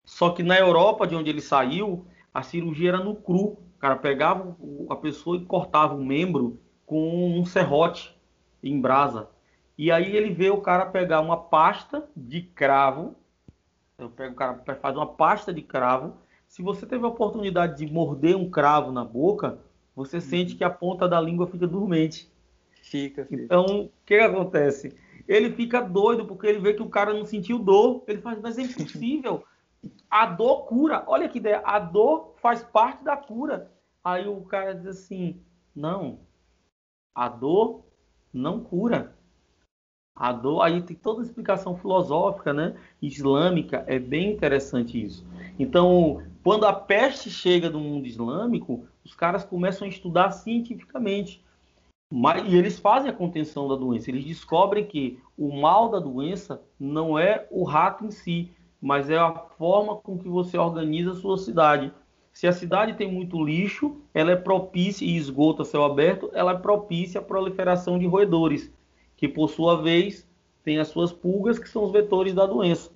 [0.03, 3.57] Só que na Europa, de onde ele saiu, a cirurgia era no cru.
[3.75, 4.55] O cara pegava
[4.89, 8.17] a pessoa e cortava o membro com um serrote
[8.61, 9.29] em brasa.
[9.77, 13.15] E aí ele vê o cara pegar uma pasta de cravo
[13.97, 16.15] eu pego o cara faz uma pasta de cravo.
[16.47, 19.59] Se você teve a oportunidade de morder um cravo na boca,
[19.95, 20.21] você uhum.
[20.21, 22.31] sente que a ponta da língua fica dormente.
[22.81, 23.43] Fica, fica.
[23.43, 24.95] Então, o que, que acontece?
[25.27, 28.03] Ele fica doido porque ele vê que o cara não sentiu dor.
[28.07, 29.43] Ele faz, mas é impossível.
[30.09, 31.03] A dor cura.
[31.07, 31.61] Olha que ideia.
[31.65, 33.71] A dor faz parte da cura.
[34.03, 35.41] Aí o cara diz assim:
[35.75, 36.19] não,
[37.15, 37.85] a dor
[38.33, 39.15] não cura.
[40.15, 42.75] A dor, aí tem toda a explicação filosófica, né?
[43.01, 45.25] Islâmica, é bem interessante isso.
[45.57, 51.43] Então, quando a peste chega do mundo islâmico, os caras começam a estudar cientificamente.
[52.11, 54.11] Mas, e eles fazem a contenção da doença.
[54.11, 58.51] Eles descobrem que o mal da doença não é o rato em si,
[58.83, 61.89] mas é a forma com que você organiza a sua cidade.
[62.33, 66.51] Se a cidade tem muito lixo, ela é propícia, e esgoto a céu aberto, ela
[66.51, 68.69] é propícia à proliferação de roedores
[69.15, 70.27] que por sua vez
[70.65, 72.91] tem as suas pulgas, que são os vetores da doença.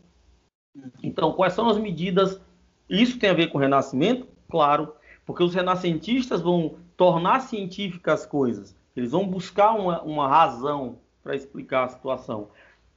[1.02, 2.42] Então, quais são as medidas?
[2.90, 4.28] Isso tem a ver com o renascimento?
[4.50, 4.94] Claro,
[5.26, 8.76] porque os renascentistas vão tornar científicas as coisas.
[8.94, 12.50] Eles vão buscar uma, uma razão para explicar a situação.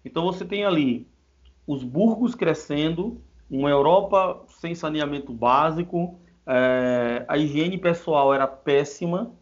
[0.05, 1.07] Então, você tem ali
[1.73, 9.33] os burgos crescendo, uma Europa sem saneamento básico, é, a higiene pessoal era péssima,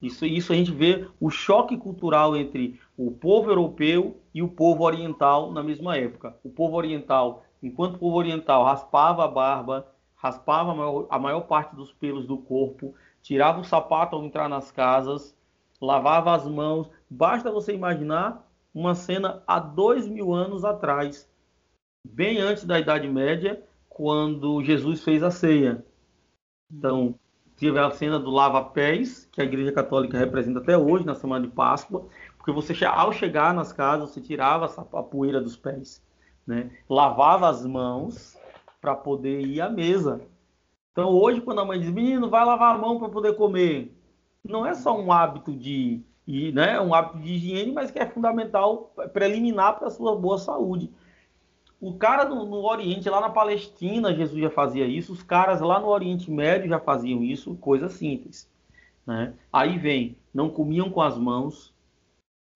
[0.00, 4.82] isso, isso a gente vê o choque cultural entre o povo europeu e o povo
[4.82, 6.34] oriental na mesma época.
[6.42, 9.86] O povo oriental, enquanto o povo oriental raspava a barba,
[10.16, 14.48] raspava a maior, a maior parte dos pelos do corpo, tirava o sapato ao entrar
[14.48, 15.36] nas casas,
[15.80, 16.90] lavava as mãos.
[17.10, 21.30] Basta você imaginar uma cena há dois mil anos atrás,
[22.04, 25.84] bem antes da Idade Média, quando Jesus fez a ceia.
[26.70, 27.14] Então,
[27.56, 31.52] tive a cena do lava-pés, que a Igreja Católica representa até hoje, na semana de
[31.52, 36.02] Páscoa, porque você, ao chegar nas casas, você tirava a poeira dos pés,
[36.46, 36.70] né?
[36.88, 38.36] lavava as mãos
[38.80, 40.20] para poder ir à mesa.
[40.90, 43.96] Então, hoje, quando a mãe diz, menino, vai lavar a mão para poder comer,
[44.44, 46.02] não é só um hábito de,
[46.52, 50.90] né, um hábito de higiene, mas que é fundamental, preliminar para a sua boa saúde.
[51.82, 55.12] O cara no, no, Oriente, lá na Palestina, Jesus já fazia isso.
[55.12, 58.48] Os caras lá no Oriente Médio já faziam isso, coisa simples.
[59.04, 59.34] Né?
[59.52, 61.74] Aí vem, não comiam com as mãos,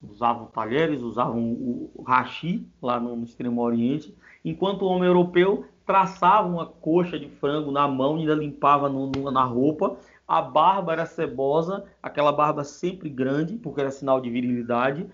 [0.01, 6.47] usavam talheres, usavam o, hashi lá no, no, extremo Oriente, enquanto o homem europeu traçava
[6.47, 9.97] uma coxa de frango na mão e ainda limpava no, na roupa.
[10.29, 15.05] A barba era cebosa, aquela barba sempre grande, porque era sinal de virilidade.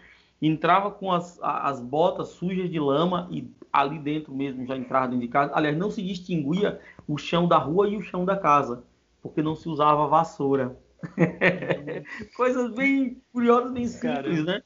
[0.41, 5.23] Entrava com as, as botas sujas de lama e ali dentro mesmo já entrava dentro
[5.23, 5.53] de casa.
[5.55, 8.85] Aliás, não se distinguia o chão da rua e o chão da casa,
[9.23, 10.77] porque não se usava vassoura.
[12.37, 14.63] Coisas bem curiosas, bem simples, né?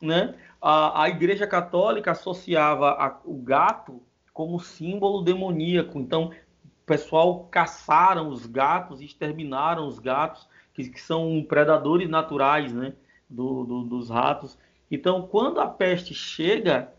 [0.00, 0.34] né?
[0.60, 4.00] A, a Igreja Católica associava a, o gato
[4.32, 5.98] como símbolo demoníaco.
[5.98, 6.30] Então,
[6.64, 12.94] o pessoal caçaram os gatos, exterminaram os gatos, que, que são predadores naturais né?
[13.28, 14.56] Do, do, dos ratos.
[14.90, 16.92] Então, quando a peste chega,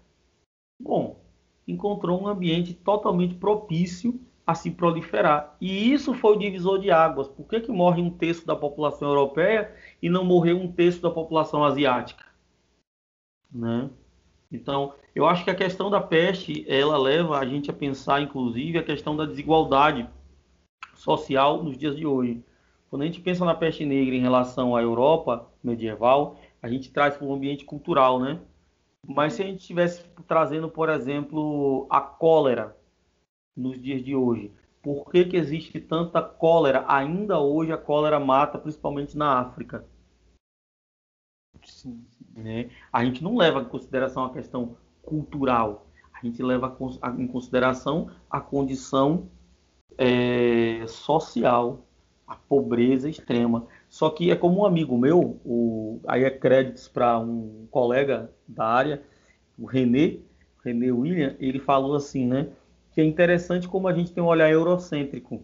[0.80, 1.25] bom,
[1.68, 5.56] encontrou um ambiente totalmente propício a se proliferar.
[5.60, 7.28] E isso foi o divisor de águas.
[7.28, 11.10] Por que, que morre um terço da população europeia e não morreu um terço da
[11.10, 12.26] população asiática?
[13.52, 13.90] Né?
[14.52, 18.78] Então, eu acho que a questão da peste, ela leva a gente a pensar, inclusive,
[18.78, 20.08] a questão da desigualdade
[20.94, 22.44] social nos dias de hoje.
[22.90, 27.18] Quando a gente pensa na peste negra em relação à Europa medieval, a gente traz
[27.18, 28.40] para o ambiente cultural, né?
[29.08, 32.76] Mas se a gente estivesse trazendo, por exemplo, a cólera
[33.56, 36.86] nos dias de hoje, por que, que existe tanta cólera?
[36.88, 39.86] Ainda hoje a cólera mata, principalmente na África.
[41.64, 42.26] Sim, sim.
[42.36, 42.70] Né?
[42.92, 46.76] A gente não leva em consideração a questão cultural, a gente leva
[47.18, 49.30] em consideração a condição
[49.98, 51.86] é, social,
[52.28, 53.68] a pobreza extrema.
[53.96, 58.66] Só que é como um amigo meu, o, aí é créditos para um colega da
[58.66, 59.02] área,
[59.58, 60.18] o René,
[60.66, 62.50] René William, ele falou assim, né?
[62.92, 65.42] Que é interessante como a gente tem um olhar eurocêntrico.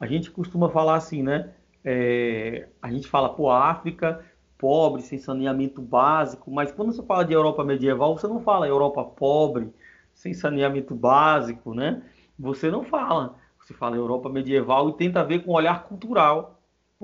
[0.00, 1.52] A gente costuma falar assim, né?
[1.84, 4.24] É, a gente fala, pô, África,
[4.56, 9.04] pobre, sem saneamento básico, mas quando você fala de Europa medieval, você não fala Europa
[9.04, 9.70] pobre,
[10.14, 12.02] sem saneamento básico, né?
[12.38, 13.36] Você não fala.
[13.60, 16.53] Você fala Europa medieval e tenta ver com o olhar cultural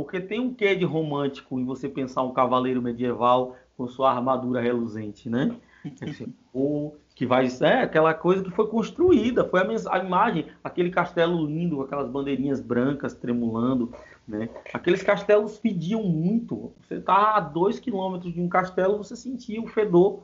[0.00, 4.58] porque tem um quê de romântico em você pensar um cavaleiro medieval com sua armadura
[4.58, 5.54] reluzente, né?
[6.54, 11.44] Ou que vai é aquela coisa que foi construída, foi a, a, imagem, aquele castelo
[11.44, 13.92] lindo com aquelas bandeirinhas brancas tremulando,
[14.26, 14.48] né?
[14.72, 16.72] Aqueles castelos pediam muito.
[16.80, 20.22] Você está a dois quilômetros de um castelo, você sentia o fedor,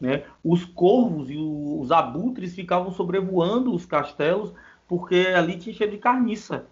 [0.00, 0.22] né?
[0.44, 4.54] Os corvos e os abutres ficavam sobrevoando os castelos
[4.86, 6.66] porque ali tinha cheio de carniça,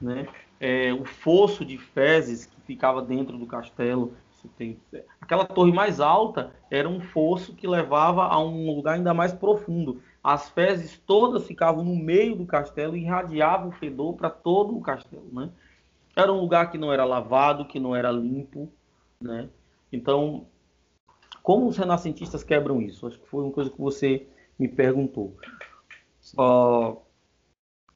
[0.00, 0.26] né?
[0.64, 4.14] É, o fosso de fezes que ficava dentro do castelo.
[4.56, 4.78] Tem,
[5.20, 10.00] aquela torre mais alta era um fosso que levava a um lugar ainda mais profundo.
[10.22, 14.80] As fezes todas ficavam no meio do castelo e irradiavam o fedor para todo o
[14.80, 15.28] castelo.
[15.32, 15.50] Né?
[16.16, 18.70] Era um lugar que não era lavado, que não era limpo.
[19.20, 19.48] Né?
[19.92, 20.46] Então,
[21.42, 23.06] como os renascentistas quebram isso?
[23.06, 24.26] Acho que foi uma coisa que você
[24.58, 25.36] me perguntou.
[26.38, 26.98] Uh,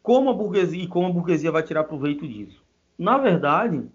[0.09, 2.64] como a burguesia e como a burguesia vai tirar proveito disso?
[2.99, 3.87] Na verdade,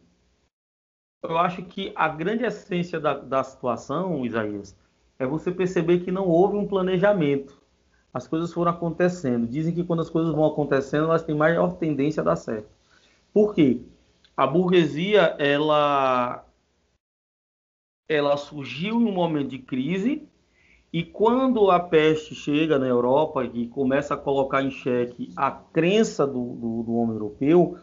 [1.23, 4.77] eu acho que a grande essência da, da situação, Isaías,
[5.17, 7.59] é você perceber que não houve um planejamento.
[8.13, 9.47] As coisas foram acontecendo.
[9.47, 12.69] Dizem que quando as coisas vão acontecendo, elas têm maior tendência a dar certo.
[13.33, 13.81] Por quê?
[14.37, 16.45] A burguesia, ela,
[18.07, 20.29] ela surgiu em um momento de crise
[20.93, 26.27] e quando a peste chega na Europa e começa a colocar em xeque a crença
[26.27, 27.79] do, do, do homem europeu,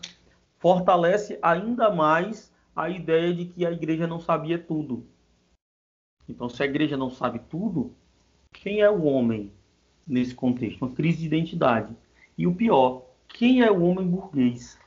[0.58, 5.04] fortalece ainda mais a ideia de que a igreja não sabia tudo.
[6.28, 7.92] Então, se a igreja não sabe tudo,
[8.52, 9.50] quem é o homem
[10.06, 10.80] nesse contexto?
[10.82, 11.92] Uma crise de identidade.
[12.38, 14.78] E o pior, quem é o homem burguês?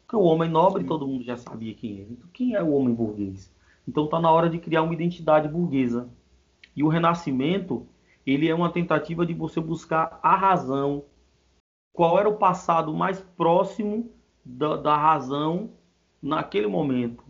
[0.00, 2.02] Porque o homem nobre todo mundo já sabia quem é.
[2.10, 3.52] Então, quem é o homem burguês?
[3.86, 6.08] Então, está na hora de criar uma identidade burguesa.
[6.78, 7.88] E o renascimento,
[8.24, 11.06] ele é uma tentativa de você buscar a razão.
[11.92, 14.08] Qual era o passado mais próximo
[14.44, 15.70] da, da razão
[16.22, 17.24] naquele momento,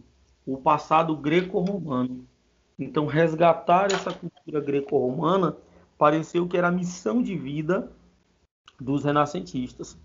[0.45, 2.29] o passado greco-romano.
[2.79, 5.57] Então, resgatar essa cultura greco-romana
[5.97, 7.91] pareceu que era a missão de vida
[8.79, 9.99] dos renascentistas.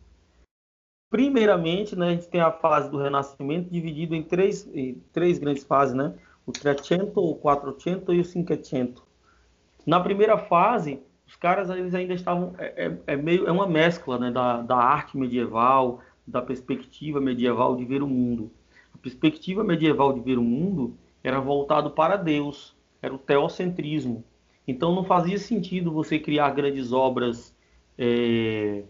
[1.09, 5.65] Primeiramente, né, a gente tem a fase do Renascimento dividida em três, em três grandes
[5.65, 6.17] fases, né?
[6.45, 9.05] O Trecento, o Quattrocento e o Cinquecento.
[9.85, 14.17] Na primeira fase, os caras eles ainda estavam é, é, é, meio é uma mescla,
[14.17, 18.51] né, da, da arte medieval, da perspectiva medieval de ver o mundo.
[18.93, 24.23] A perspectiva medieval de ver o mundo era voltado para Deus, era o teocentrismo.
[24.67, 27.55] Então não fazia sentido você criar grandes obras
[27.97, 28.83] é,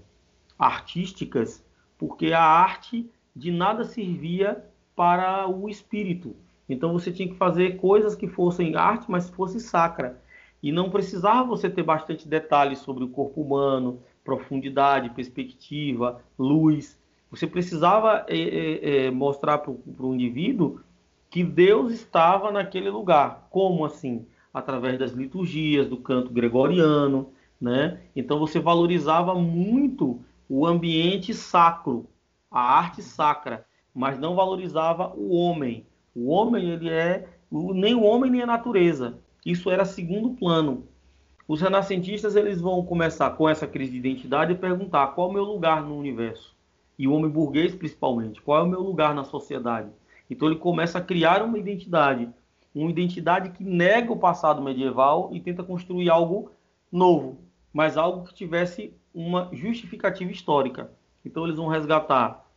[0.58, 1.64] artísticas
[1.98, 4.64] porque a arte de nada servia
[4.96, 6.36] para o espírito.
[6.68, 10.22] Então você tinha que fazer coisas que fossem arte, mas fosse sacra.
[10.64, 16.98] E não precisava você ter bastante detalhes sobre o corpo humano, profundidade, perspectiva, luz.
[17.30, 20.80] Você precisava é, é, mostrar para o indivíduo
[21.30, 23.46] que Deus estava naquele lugar.
[23.50, 24.26] Como assim?
[24.54, 28.00] Através das liturgias, do canto gregoriano, né?
[28.16, 32.06] Então você valorizava muito o ambiente sacro,
[32.50, 35.86] a arte sacra, mas não valorizava o homem.
[36.16, 39.20] O homem, ele é nem o homem nem a natureza.
[39.46, 40.88] Isso era segundo plano.
[41.48, 45.34] Os renascentistas eles vão começar com essa crise de identidade e perguntar qual é o
[45.34, 46.56] meu lugar no universo.
[46.98, 49.90] E o homem burguês principalmente, qual é o meu lugar na sociedade?
[50.30, 52.30] Então ele começa a criar uma identidade,
[52.74, 56.52] uma identidade que nega o passado medieval e tenta construir algo
[56.92, 57.40] novo,
[57.74, 60.92] mas algo que tivesse uma justificativa histórica.
[61.26, 62.50] Então eles vão resgatar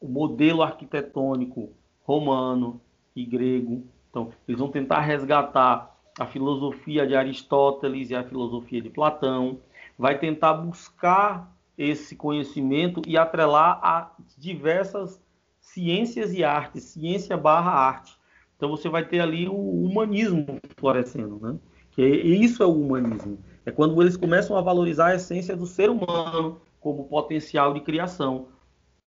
[0.00, 2.80] o modelo arquitetônico romano
[3.14, 3.86] e grego.
[4.10, 9.60] Então eles vão tentar resgatar a filosofia de Aristóteles e a filosofia de Platão.
[9.98, 15.20] Vai tentar buscar esse conhecimento e atrelar a diversas
[15.60, 18.18] ciências e artes, ciência barra arte.
[18.56, 21.58] Então você vai ter ali o humanismo florescendo, né?
[21.92, 23.38] Que isso é o humanismo.
[23.64, 28.48] É quando eles começam a valorizar a essência do ser humano como potencial de criação.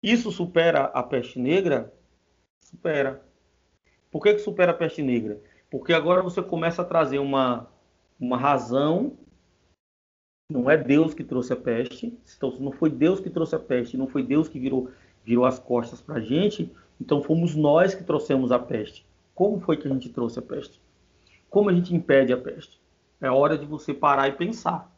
[0.01, 1.93] Isso supera a peste negra?
[2.61, 3.23] Supera.
[4.13, 5.41] Por que, que supera a peste negra?
[5.71, 7.67] Porque agora você começa a trazer uma,
[8.19, 9.17] uma razão.
[10.51, 12.15] Não é Deus que trouxe a peste.
[12.37, 14.91] Então, se não foi Deus que trouxe a peste, não foi Deus que virou,
[15.25, 16.71] virou as costas para a gente,
[17.01, 19.03] então fomos nós que trouxemos a peste.
[19.33, 20.79] Como foi que a gente trouxe a peste?
[21.49, 22.79] Como a gente impede a peste?
[23.19, 24.95] É hora de você parar e pensar.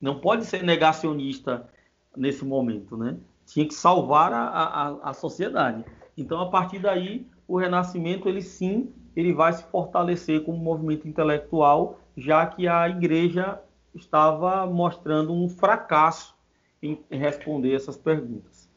[0.00, 1.70] Não pode ser negacionista
[2.16, 3.16] nesse momento, né?
[3.46, 5.84] Tinha que salvar a, a, a sociedade.
[6.16, 12.00] Então, a partir daí, o Renascimento, ele sim, ele vai se fortalecer como movimento intelectual,
[12.16, 13.60] já que a igreja
[13.94, 16.36] estava mostrando um fracasso
[16.82, 18.68] em responder essas perguntas.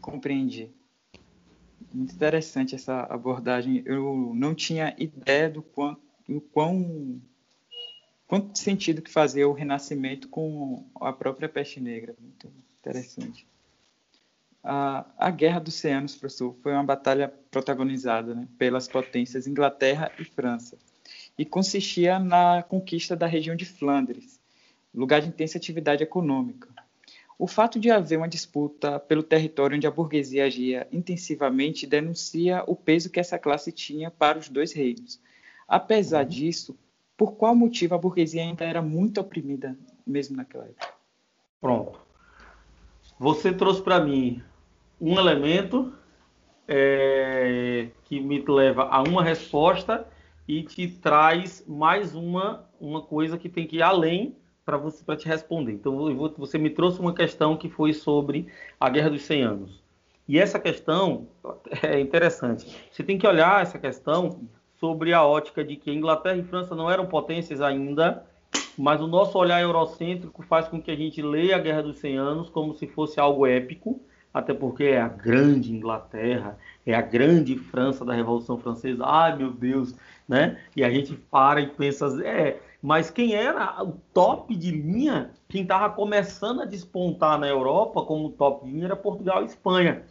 [0.00, 0.70] Compreendi.
[1.92, 3.82] Muito interessante essa abordagem.
[3.86, 5.96] Eu não tinha ideia do quão,
[6.28, 7.20] do quão
[8.26, 12.14] quanto sentido que fazia o Renascimento com a própria peste negra.
[12.20, 13.46] Muito interessante.
[14.62, 20.24] A, a Guerra dos Oceanos, professor, foi uma batalha protagonizada né, pelas potências Inglaterra e
[20.24, 20.76] França
[21.38, 24.40] e consistia na conquista da região de Flandres,
[24.92, 26.68] lugar de intensa atividade econômica.
[27.38, 32.74] O fato de haver uma disputa pelo território onde a burguesia agia intensivamente denuncia o
[32.74, 35.20] peso que essa classe tinha para os dois reinos.
[35.68, 36.28] Apesar uhum.
[36.28, 36.76] disso,
[37.16, 40.92] por qual motivo a burguesia ainda era muito oprimida, mesmo naquela época?
[41.60, 42.07] Pronto.
[43.18, 44.42] Você trouxe para mim
[45.00, 45.92] um elemento
[46.66, 50.06] é, que me leva a uma resposta
[50.46, 55.16] e te traz mais uma, uma coisa que tem que ir além para você para
[55.16, 55.72] te responder.
[55.72, 55.96] Então
[56.36, 58.46] você me trouxe uma questão que foi sobre
[58.78, 59.82] a Guerra dos 100 Anos.
[60.28, 61.26] E essa questão
[61.82, 62.66] é interessante.
[62.92, 64.42] Você tem que olhar essa questão
[64.78, 68.24] sobre a ótica de que Inglaterra e França não eram potências ainda,
[68.78, 72.16] mas o nosso olhar eurocêntrico faz com que a gente leia a Guerra dos 100
[72.16, 74.00] Anos como se fosse algo épico,
[74.32, 79.04] até porque é a grande Inglaterra, é a grande França da Revolução Francesa.
[79.04, 79.94] Ai, meu Deus,
[80.28, 80.60] né?
[80.76, 85.62] E a gente para e pensa, é, mas quem era o top de linha, quem
[85.62, 90.04] estava começando a despontar na Europa como top de linha era Portugal e Espanha,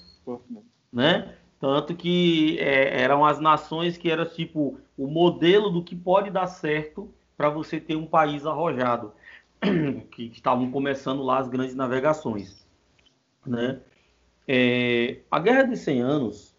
[0.91, 1.34] né?
[1.59, 6.47] Tanto que é, eram as nações que eram tipo o modelo do que pode dar
[6.47, 9.13] certo para você ter um país arrojado,
[10.11, 12.65] que estavam começando lá as grandes navegações.
[13.45, 13.79] Né?
[14.47, 16.55] É, a Guerra dos 100 Anos,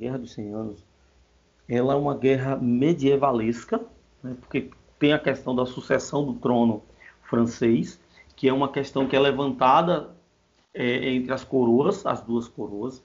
[0.00, 0.86] Guerra dos 100 Anos,
[1.68, 3.84] ela é uma guerra medievalesca,
[4.22, 4.36] né?
[4.40, 6.82] porque tem a questão da sucessão do trono
[7.22, 8.00] francês,
[8.34, 10.16] que é uma questão que é levantada
[10.72, 13.02] é, entre as coroas, as duas coroas,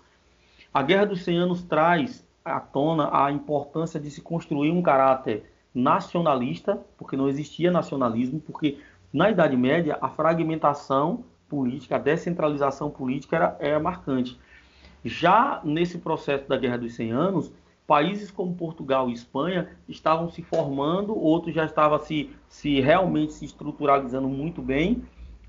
[0.74, 5.51] A Guerra dos 100 Anos traz à tona a importância de se construir um caráter
[5.74, 8.80] nacionalista, porque não existia nacionalismo, porque
[9.12, 14.40] na Idade Média a fragmentação política, a descentralização política era, era marcante.
[15.04, 17.52] Já nesse processo da Guerra dos 100 Anos,
[17.88, 23.44] países como Portugal e Espanha estavam se formando, outros já estavam se, se realmente se
[23.44, 25.04] estruturalizando muito bem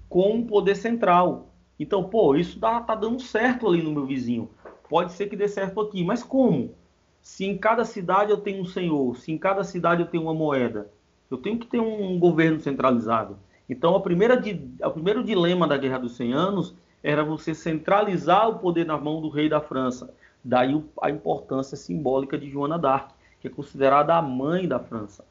[0.09, 1.49] com um poder central.
[1.79, 4.51] Então, pô, isso dá, tá dando certo ali no meu vizinho.
[4.89, 6.75] Pode ser que dê certo aqui, mas como?
[7.23, 10.35] Se em cada cidade eu tenho um senhor, se em cada cidade eu tenho uma
[10.35, 10.91] moeda,
[11.31, 13.39] eu tenho que ter um governo centralizado.
[13.71, 14.43] Então, a primeira,
[14.85, 19.21] o primeiro dilema da Guerra dos 100 Anos era você centralizar o poder na mão
[19.21, 20.13] do rei da França.
[20.45, 25.25] Daí a importância simbólica de Joana d'Arc, que é considerada a mãe da França.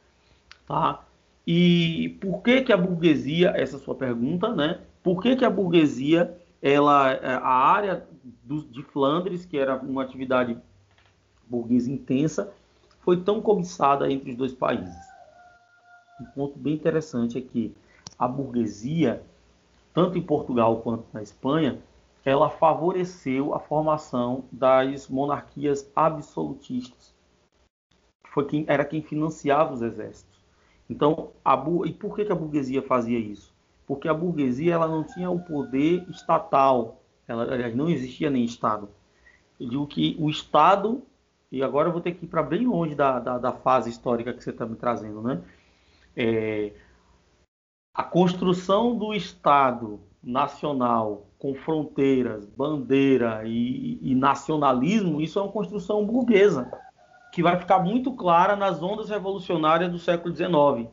[0.66, 1.04] Tá?
[1.46, 4.80] E por que que a burguesia, essa é a sua pergunta, né?
[5.04, 8.06] Por que que a burguesia, ela, é, a área
[8.44, 10.58] do, de Flandres, que era uma atividade
[11.52, 12.54] burguesa intensa,
[13.02, 14.96] foi tão cobiçada entre os dois países?
[16.20, 17.76] Um ponto bem interessante é que
[18.18, 19.22] a burguesia,
[19.94, 21.80] tanto em Portugal quanto na Espanha,
[22.24, 27.14] ela favoreceu a formação das monarquias absolutistas.
[28.32, 30.40] Foi quem, era quem financiava os exércitos.
[30.90, 33.54] Então, a, e por que, que a burguesia fazia isso?
[33.88, 38.88] Porque a burguesia ela não tinha o poder estatal, ela não existia nem Estado.
[39.60, 41.02] Eu digo que o Estado,
[41.52, 44.34] e agora eu vou ter que ir para bem longe da, da, da, fase histórica
[44.34, 45.42] que você está me trazendo, né?
[46.16, 46.72] É,
[47.94, 56.06] a construção do Estado nacional com fronteiras, bandeira e, e, nacionalismo, isso é uma construção
[56.06, 56.72] burguesa,
[57.34, 60.88] que vai ficar muito clara nas ondas revolucionárias do século XIX,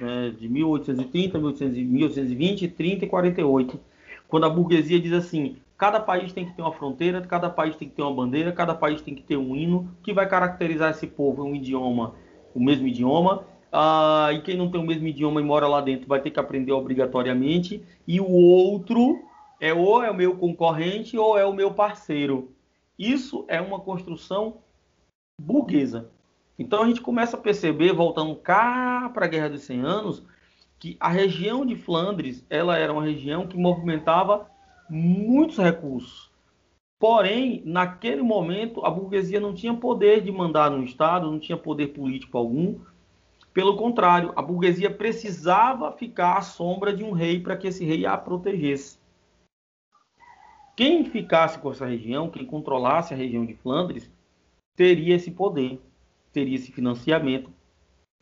[0.00, 3.78] né, de 1830, 1820, 30 e 48,
[4.26, 7.88] quando a burguesia diz assim, cada país tem que ter uma fronteira, cada país tem
[7.88, 11.08] que ter uma bandeira, cada país tem que ter um hino, que vai caracterizar esse
[11.08, 12.14] povo, um idioma,
[12.54, 16.06] o mesmo idioma, ah, e quem não tem o mesmo idioma e mora lá dentro
[16.06, 19.22] vai ter que aprender obrigatoriamente, e o outro
[19.60, 22.52] é ou é o meu concorrente ou é o meu parceiro.
[22.96, 24.58] Isso é uma construção
[25.36, 26.12] burguesa.
[26.56, 30.22] Então a gente começa a perceber, voltando cá para a Guerra dos 100 Anos,
[30.78, 34.51] que a região de Flandres ela era uma região que movimentava
[34.92, 36.30] muitos recursos.
[36.98, 41.88] Porém, naquele momento, a burguesia não tinha poder de mandar no Estado, não tinha poder
[41.88, 42.78] político algum,
[43.52, 48.06] pelo contrário, a burguesia precisava ficar à sombra de um rei para que esse rei
[48.06, 48.98] a protegesse.
[50.74, 54.10] Quem ficasse com essa região, quem controlasse a região de Flandres,
[54.74, 55.78] teria esse poder,
[56.32, 57.50] teria esse financiamento,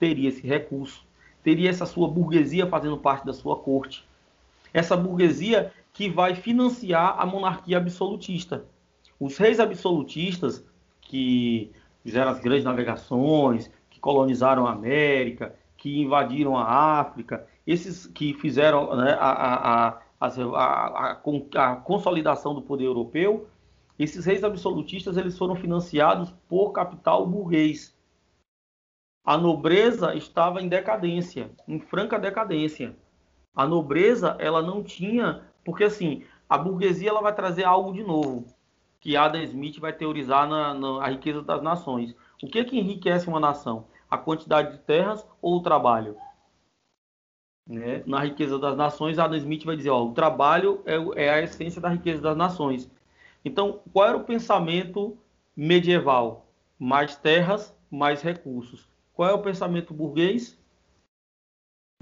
[0.00, 1.06] teria esse recurso,
[1.44, 4.04] teria essa sua burguesia fazendo parte da sua corte.
[4.74, 8.64] Essa burguesia que vai financiar a monarquia absolutista.
[9.18, 10.64] Os reis absolutistas
[11.00, 11.72] que
[12.02, 18.94] fizeram as grandes navegações, que colonizaram a América, que invadiram a África, esses que fizeram
[18.96, 23.48] né, a, a, a, a, consolidação do poder europeu,
[23.98, 27.94] esses reis absolutistas eles foram financiados por capital burguês.
[29.24, 32.96] A nobreza estava em decadência, em franca decadência.
[33.54, 38.44] A nobreza ela não tinha, porque assim a burguesia ela vai trazer algo de novo,
[38.98, 42.14] que Adam Smith vai teorizar na, na riqueza das nações.
[42.42, 43.86] O que, é que enriquece uma nação?
[44.10, 46.16] A quantidade de terras ou o trabalho?
[47.66, 48.02] Né?
[48.04, 51.80] Na riqueza das nações, Adam Smith vai dizer: ó, o trabalho é, é a essência
[51.80, 52.90] da riqueza das nações.
[53.44, 55.16] Então, qual era o pensamento
[55.56, 56.46] medieval?
[56.76, 58.88] Mais terras, mais recursos.
[59.12, 60.58] Qual é o pensamento burguês?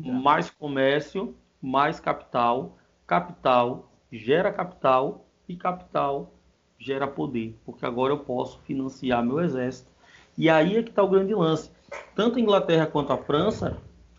[0.01, 2.79] Mais comércio, mais capital.
[3.09, 6.33] Capital gera capital e capital
[6.79, 9.91] gera poder, porque agora eu posso financiar meu exército.
[10.37, 11.73] E aí é que está o grande lance
[12.15, 13.79] tanto a Inglaterra quanto a França,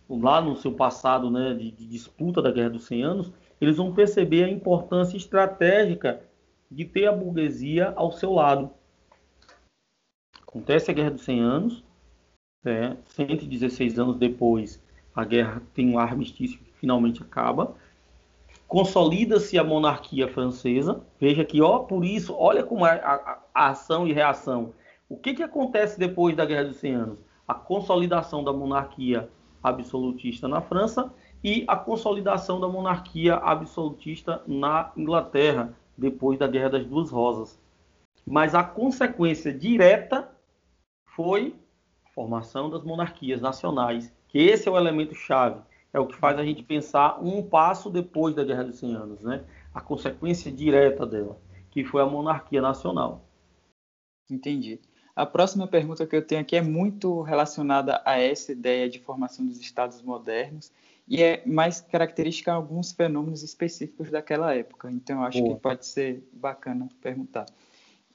[0.09, 3.31] lá no seu passado né, de, de, disputa da Guerra dos 100 Anos,
[3.61, 6.21] eles vão perceber a importância estratégica
[6.71, 8.71] de ter a burguesia ao seu lado.
[10.41, 11.83] Acontece a Guerra dos 100 Anos,
[12.63, 14.81] né, 116 anos depois,
[15.15, 17.75] a guerra tem um armistício que finalmente acaba.
[18.70, 21.01] Consolida-se a monarquia francesa.
[21.20, 24.74] Veja que, ó, por isso, olha como é a, a, ação e reação.
[25.09, 27.30] O que, que acontece depois da Guerra dos 100 Anos?
[27.49, 29.28] a consolidação da monarquia
[29.63, 31.11] absolutista na França
[31.43, 37.59] e a consolidação da monarquia absolutista na Inglaterra, depois da Guerra das Duas Rosas.
[38.24, 40.30] Mas a consequência direta
[41.15, 41.55] foi
[42.05, 45.59] a formação das monarquias nacionais, que esse é o elemento chave,
[45.93, 49.21] é o que faz a gente pensar um passo depois da Guerra dos 100 Anos,
[49.21, 49.43] né?
[49.73, 51.39] A consequência direta dela,
[51.71, 53.25] que foi a monarquia nacional.
[54.29, 54.79] Entendi.
[55.15, 59.45] A próxima pergunta que eu tenho aqui é muito relacionada a essa ideia de formação
[59.45, 60.71] dos estados modernos
[61.07, 64.89] e é mais característica a alguns fenômenos específicos daquela época.
[64.91, 65.55] Então, eu acho Boa.
[65.55, 67.47] que pode ser bacana perguntar.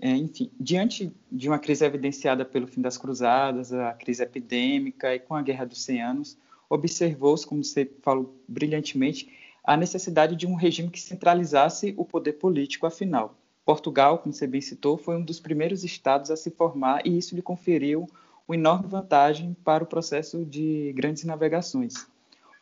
[0.00, 5.18] É, enfim, diante de uma crise evidenciada pelo fim das cruzadas, a crise epidêmica e
[5.18, 6.38] com a Guerra dos Cem Anos,
[6.68, 12.86] observou-se, como você falou brilhantemente, a necessidade de um regime que centralizasse o poder político,
[12.86, 13.34] afinal.
[13.64, 17.34] Portugal, como você bem citou, foi um dos primeiros estados a se formar e isso
[17.34, 18.06] lhe conferiu
[18.46, 21.94] uma enorme vantagem para o processo de grandes navegações.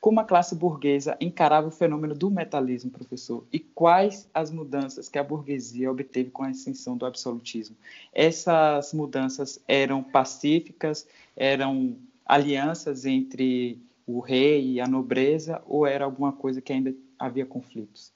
[0.00, 3.44] Como a classe burguesa encarava o fenômeno do metalismo, professor?
[3.52, 7.76] E quais as mudanças que a burguesia obteve com a ascensão do absolutismo?
[8.12, 11.96] Essas mudanças eram pacíficas, eram
[12.26, 13.80] alianças entre
[14.16, 18.12] o rei e a nobreza, ou era alguma coisa que ainda havia conflitos?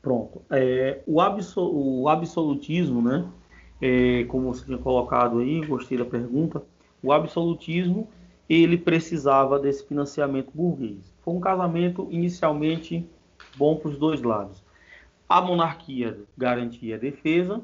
[0.00, 0.42] Pronto.
[0.50, 3.28] É, o, absol, o, absolutismo, né?
[3.80, 6.62] É, como você tinha colocado aí, gostei da pergunta.
[7.02, 8.08] O absolutismo
[8.48, 11.12] ele precisava desse financiamento burguês.
[11.22, 13.04] Foi um casamento inicialmente
[13.56, 14.62] bom para os dois lados.
[15.28, 17.60] A monarquia garantia a defesa,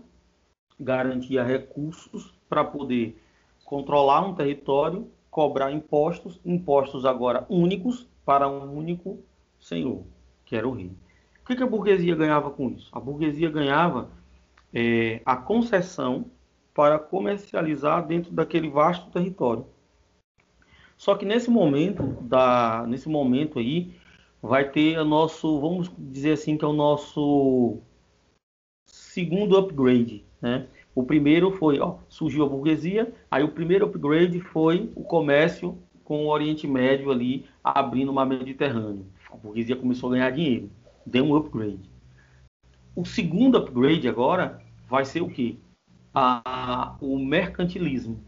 [0.81, 3.17] garantia recursos para poder
[3.65, 9.19] controlar um território, cobrar impostos, impostos agora únicos para um único
[9.59, 10.05] senhor,
[10.45, 10.93] que era o rei.
[11.41, 12.91] O que, a burguesia ganhava com isso?
[12.93, 14.11] A burguesia ganhava
[14.75, 16.27] é, a concessão
[16.75, 19.67] para comercializar dentro daquele vasto território.
[20.99, 23.97] Só que nesse momento, da, nesse momento aí,
[24.41, 27.79] vai ter o nosso, vamos dizer assim, que é o nosso
[28.85, 30.69] segundo upgrade, né?
[30.95, 36.27] O primeiro foi, ó, surgiu a burguesia, aí o primeiro upgrade foi o comércio com
[36.27, 39.07] o Oriente Médio ali, abrindo o mar Mediterrâneo.
[39.33, 40.71] A burguesia começou a ganhar dinheiro,
[41.07, 41.91] deu um upgrade.
[42.95, 45.57] O segundo upgrade agora vai ser o quê?
[46.15, 48.21] A, o mercantilismo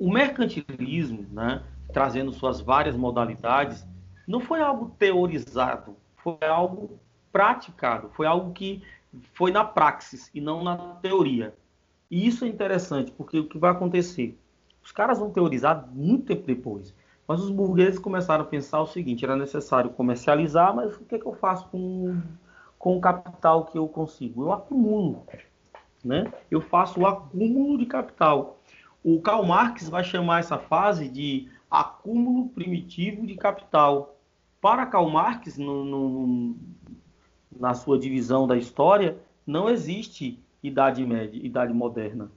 [0.00, 3.86] o mercantilismo, né, trazendo suas várias modalidades,
[4.26, 6.98] não foi algo teorizado, foi algo
[7.30, 8.82] praticado, foi algo que
[9.32, 11.54] foi na praxis e não na teoria.
[12.10, 14.38] E isso é interessante, porque o que vai acontecer?
[14.82, 16.94] Os caras vão teorizar muito tempo depois.
[17.26, 21.18] Mas os burgueses começaram a pensar o seguinte: era necessário comercializar, mas o que, é
[21.18, 22.20] que eu faço com,
[22.76, 24.42] com o capital que eu consigo?
[24.42, 25.24] Eu acumulo.
[26.04, 26.32] Né?
[26.50, 28.58] Eu faço o acúmulo de capital.
[29.04, 34.16] O Karl Marx vai chamar essa fase de acúmulo primitivo de capital.
[34.60, 36.56] Para Karl Marx, no, no,
[37.58, 42.30] na sua divisão da história, não existe idade média, idade moderna.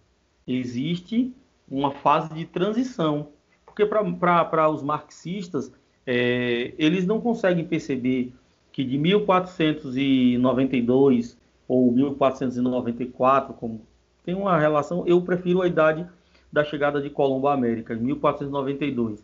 [0.48, 1.32] Existe
[1.70, 3.28] uma fase de transição.
[3.66, 5.72] Porque para os marxistas,
[6.06, 8.34] é, eles não conseguem perceber
[8.72, 11.38] que de 1492
[11.68, 13.82] ou 1494, como
[14.24, 16.08] tem uma relação, eu prefiro a idade
[16.52, 19.24] da chegada de Colombo à América, em 1492.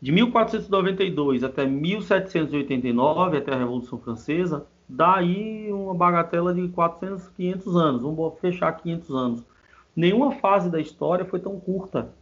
[0.00, 7.76] De 1492 até 1789, até a Revolução Francesa, dá aí uma bagatela de 400, 500
[7.76, 8.02] anos.
[8.02, 9.46] Vamos fechar 500 anos.
[9.96, 12.12] Nenhuma fase da história foi tão curta.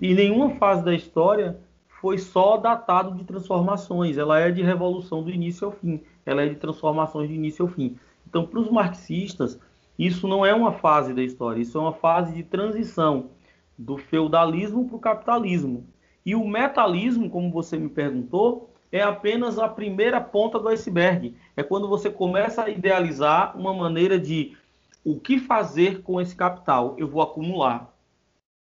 [0.00, 1.58] E nenhuma fase da história
[2.00, 4.18] foi só datado de transformações.
[4.18, 6.00] Ela é de revolução do início ao fim.
[6.26, 7.96] Ela é de transformações de início ao fim.
[8.26, 9.58] Então, para os marxistas,
[9.98, 13.30] isso não é uma fase da história, isso é uma fase de transição
[13.76, 15.86] do feudalismo para o capitalismo.
[16.24, 21.34] E o metalismo, como você me perguntou, é apenas a primeira ponta do iceberg.
[21.56, 24.56] É quando você começa a idealizar uma maneira de
[25.04, 26.94] o que fazer com esse capital?
[26.98, 27.92] Eu vou acumular.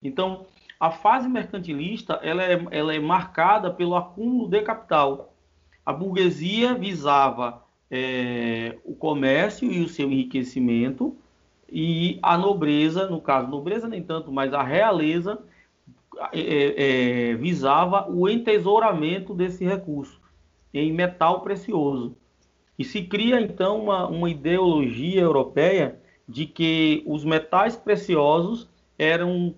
[0.03, 0.47] Então,
[0.79, 5.35] a fase mercantilista ela é, ela é marcada pelo acúmulo de capital.
[5.85, 11.17] A burguesia visava é, o comércio e o seu enriquecimento,
[11.73, 15.39] e a nobreza, no caso, nobreza nem tanto, mas a realeza
[16.33, 20.21] é, é, é, visava o entesouramento desse recurso
[20.73, 22.17] em metal precioso.
[22.79, 28.69] E se cria então uma, uma ideologia europeia de que os metais preciosos
[28.99, 29.55] eram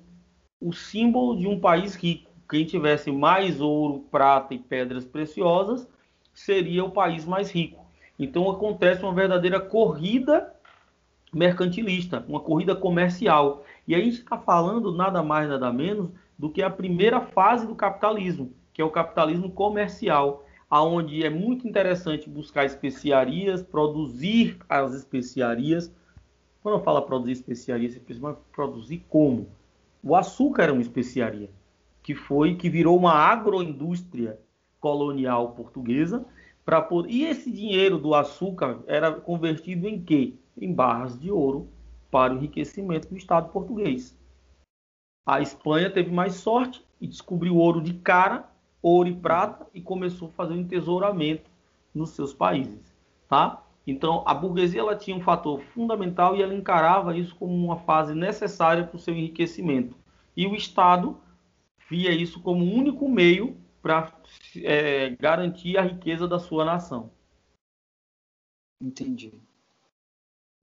[0.61, 2.31] o símbolo de um país rico.
[2.49, 5.89] Quem tivesse mais ouro, prata e pedras preciosas
[6.33, 7.85] seria o país mais rico.
[8.19, 10.55] Então acontece uma verdadeira corrida
[11.33, 13.65] mercantilista, uma corrida comercial.
[13.87, 16.11] E a gente está falando nada mais, nada menos
[16.43, 21.68] do que a primeira fase do capitalismo, que é o capitalismo comercial, aonde é muito
[21.68, 25.95] interessante buscar especiarias, produzir as especiarias.
[26.61, 29.51] Quando eu falo produzir especiarias, você pensa, produzir como?
[30.03, 31.49] O açúcar era uma especiaria,
[32.03, 34.36] que foi que virou uma agroindústria
[34.80, 36.26] colonial portuguesa
[36.88, 37.09] poder...
[37.12, 40.34] E esse dinheiro do açúcar era convertido em quê?
[40.61, 41.68] Em barras de ouro
[42.11, 44.20] para o enriquecimento do Estado português.
[45.25, 48.49] A Espanha teve mais sorte e descobriu ouro de cara,
[48.81, 51.49] ouro e prata, e começou a fazer um entesouramento
[51.95, 52.93] nos seus países.
[53.29, 53.62] Tá?
[53.87, 58.14] Então, a burguesia ela tinha um fator fundamental e ela encarava isso como uma fase
[58.14, 59.97] necessária para o seu enriquecimento.
[60.37, 61.20] E o Estado
[61.89, 64.12] via isso como o único meio para
[64.57, 67.11] é, garantir a riqueza da sua nação.
[68.81, 69.33] Entendi.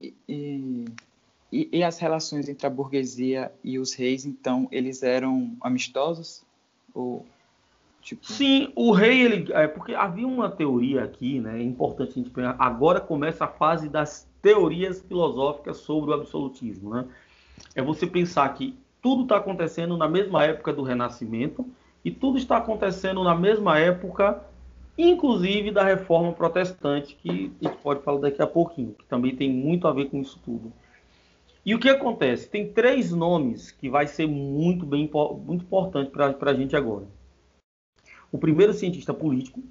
[0.00, 0.84] E,
[1.52, 6.44] e, as relações entre a burguesia e os reis, então, eles eram amistosos?
[6.94, 7.26] Ou,
[8.00, 8.24] tipo...
[8.24, 12.30] Sim, o rei, ele, é, porque havia uma teoria aqui, né, é importante a gente
[12.30, 17.04] pegar, agora começa a fase das teorias filosóficas sobre o absolutismo, né?
[17.74, 21.66] É você pensar que tudo está acontecendo na mesma época do Renascimento
[22.04, 24.42] e tudo está acontecendo na mesma época,
[24.96, 29.50] inclusive da Reforma Protestante, que a gente pode falar daqui a pouquinho, que também tem
[29.50, 30.72] muito a ver com isso tudo.
[31.70, 32.50] E o que acontece?
[32.50, 35.08] Tem três nomes que vai ser muito bem
[35.46, 37.06] muito importante para a gente agora.
[38.32, 39.62] O primeiro cientista político,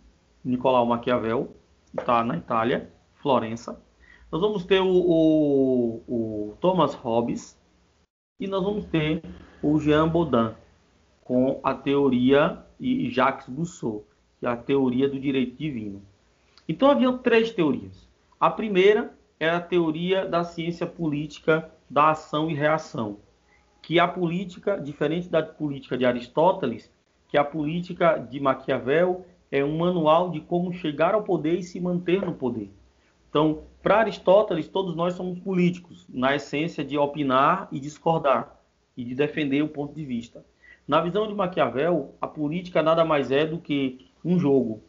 [0.41, 1.53] Nicolau Maquiavel,
[1.87, 3.83] está na Itália, Florença.
[4.31, 7.59] Nós vamos ter o, o, o Thomas Hobbes,
[8.39, 9.21] e nós vamos ter
[9.61, 10.55] o Jean Baudin
[11.25, 14.07] com a teoria e Jacques Rousseau,
[14.39, 16.01] que é a teoria do direito divino.
[16.65, 18.07] Então havia três teorias.
[18.39, 23.17] A primeira era a teoria da ciência política da ação e reação,
[23.81, 26.91] que a política, diferente da política de Aristóteles,
[27.27, 31.79] que a política de Maquiavel é um manual de como chegar ao poder e se
[31.79, 32.69] manter no poder.
[33.29, 38.59] Então, para Aristóteles, todos nós somos políticos, na essência de opinar e discordar,
[38.97, 40.43] e de defender o ponto de vista.
[40.87, 44.83] Na visão de Maquiavel, a política nada mais é do que um jogo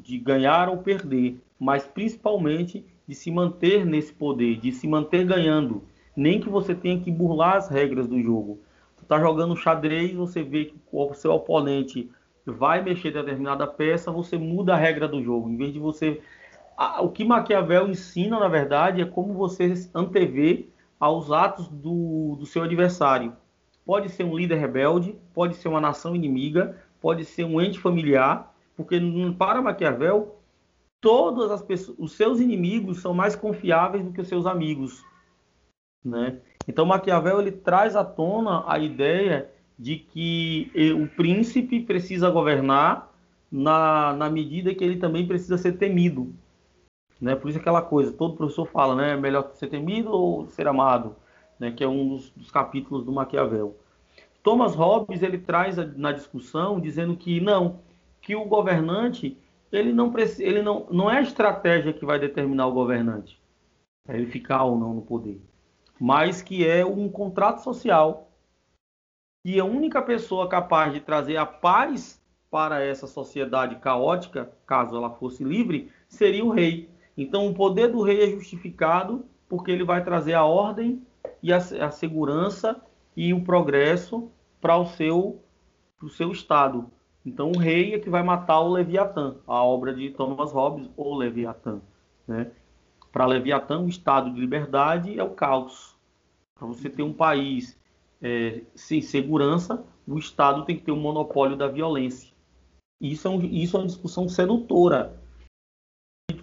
[0.00, 5.84] de ganhar ou perder, mas principalmente de se manter nesse poder, de se manter ganhando,
[6.16, 8.60] nem que você tenha que burlar as regras do jogo.
[8.96, 12.10] Tu tá jogando xadrez, você vê que o seu oponente
[12.44, 15.48] vai mexer determinada peça, você muda a regra do jogo.
[15.48, 16.20] Em vez de você
[17.00, 22.62] o que Maquiavel ensina, na verdade, é como você antever aos atos do, do seu
[22.62, 23.36] adversário.
[23.84, 28.54] Pode ser um líder rebelde, pode ser uma nação inimiga, pode ser um ente familiar,
[28.76, 29.00] porque
[29.36, 30.36] para Maquiavel,
[31.00, 35.04] todas as pessoas, os seus inimigos são mais confiáveis do que os seus amigos,
[36.04, 36.38] né?
[36.66, 43.12] Então Maquiavel ele traz à tona a ideia de que o príncipe precisa governar
[43.50, 46.32] na, na medida que ele também precisa ser temido.
[47.20, 47.36] Né?
[47.36, 49.12] Por isso aquela coisa, todo professor fala, né?
[49.12, 51.14] É melhor ser temido ou ser amado,
[51.58, 51.70] né?
[51.70, 53.76] Que é um dos, dos capítulos do Maquiavel.
[54.42, 57.78] Thomas Hobbes ele traz na discussão dizendo que não,
[58.20, 59.38] que o governante
[59.70, 63.40] ele não ele não não é a estratégia que vai determinar o governante,
[64.04, 65.40] para ele ficar ou não no poder,
[66.02, 68.28] mas que é um contrato social
[69.44, 75.10] e a única pessoa capaz de trazer a paz para essa sociedade caótica, caso ela
[75.10, 76.90] fosse livre, seria o rei.
[77.16, 81.00] Então, o poder do rei é justificado porque ele vai trazer a ordem
[81.40, 82.82] e a, a segurança
[83.16, 84.28] e o progresso
[84.60, 85.40] para o seu,
[86.02, 86.90] o seu estado.
[87.24, 91.14] Então, o rei é que vai matar o Leviatã, a obra de Thomas Hobbes, ou
[91.14, 91.80] Leviatã.
[92.26, 92.50] Né?
[93.12, 95.94] Para Leviatã, o estado de liberdade é o caos.
[96.58, 97.78] Para você ter um país
[98.20, 102.32] é, sem segurança, o Estado tem que ter o um monopólio da violência.
[103.00, 105.20] Isso é, um, isso é uma discussão sedutora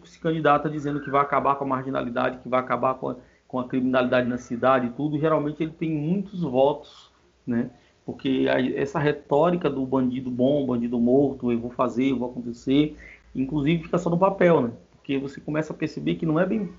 [0.10, 3.16] se candidata dizendo que vai acabar com a marginalidade, que vai acabar com a,
[3.48, 7.12] com a criminalidade na cidade e tudo, geralmente ele tem muitos votos,
[7.46, 7.70] né?
[8.06, 12.98] Porque essa retórica do bandido bom, bandido morto, eu vou fazer, eu vou acontecer,
[13.36, 14.72] inclusive fica só no papel, né?
[15.10, 16.72] Porque você começa a perceber que não é bem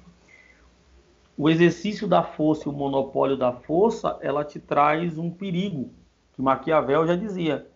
[1.37, 5.91] o exercício da força o monopólio da força, ela te traz um perigo,
[6.33, 7.67] que Maquiavel já dizia,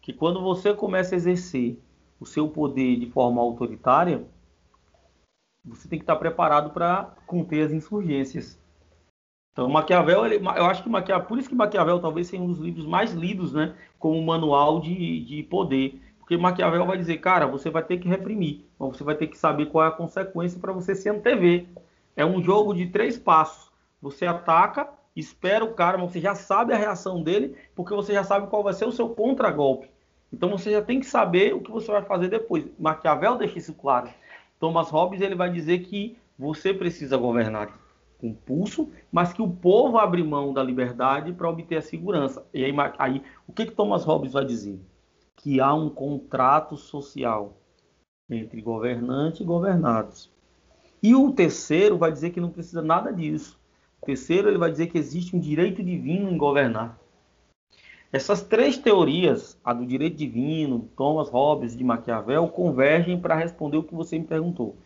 [0.00, 1.82] que quando você começa a exercer
[2.20, 4.24] o seu poder de forma autoritária,
[5.64, 8.56] você tem que estar preparado para conter as insurgências.
[9.52, 12.60] Então, Maquiavel, ele, eu acho que Maquiavel, por isso que Maquiavel talvez seja um dos
[12.60, 17.68] livros mais lidos, né, como manual de, de poder, porque Maquiavel vai dizer, cara, você
[17.68, 20.94] vai ter que reprimir, você vai ter que saber qual é a consequência para você
[20.94, 21.66] se antever.
[22.16, 23.70] É um jogo de três passos.
[24.00, 28.24] Você ataca, espera o cara, mas você já sabe a reação dele, porque você já
[28.24, 29.90] sabe qual vai ser o seu contragolpe.
[30.32, 32.64] Então você já tem que saber o que você vai fazer depois.
[32.78, 34.08] Maquiavel deixa isso claro.
[34.58, 37.78] Thomas Hobbes ele vai dizer que você precisa governar
[38.18, 42.46] com pulso, mas que o povo abre mão da liberdade para obter a segurança.
[42.54, 44.80] E aí, aí o que, que Thomas Hobbes vai dizer?
[45.36, 47.56] Que há um contrato social
[48.30, 50.30] entre governante e governados.
[51.02, 53.58] E o terceiro vai dizer que não precisa nada disso.
[54.04, 56.98] terceiro, ele vai dizer que existe um direito divino em governar.
[58.14, 63.82] Essas três teorias, a do direito divino, Thomas Hobbes de Maquiavel, convergem para responder o
[63.82, 64.76] que você me perguntou.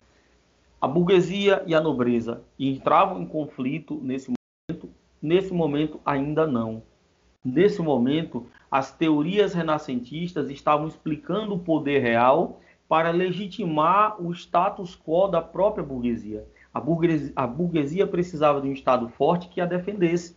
[0.80, 4.88] A burguesia e a nobreza entravam em conflito nesse momento?
[5.20, 6.82] Nesse momento, ainda não.
[7.44, 15.28] Nesse momento, as teorias renascentistas estavam explicando o poder real para legitimar o status quo
[15.28, 16.46] da própria burguesia.
[16.74, 20.36] A burguesia, a burguesia precisava de um Estado forte que a defendesse.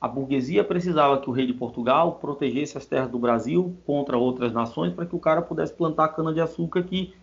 [0.00, 4.52] A burguesia precisava que o rei de Portugal protegesse as terras do Brasil contra outras
[4.52, 7.14] nações para que o cara pudesse plantar cana-de-açúcar aqui.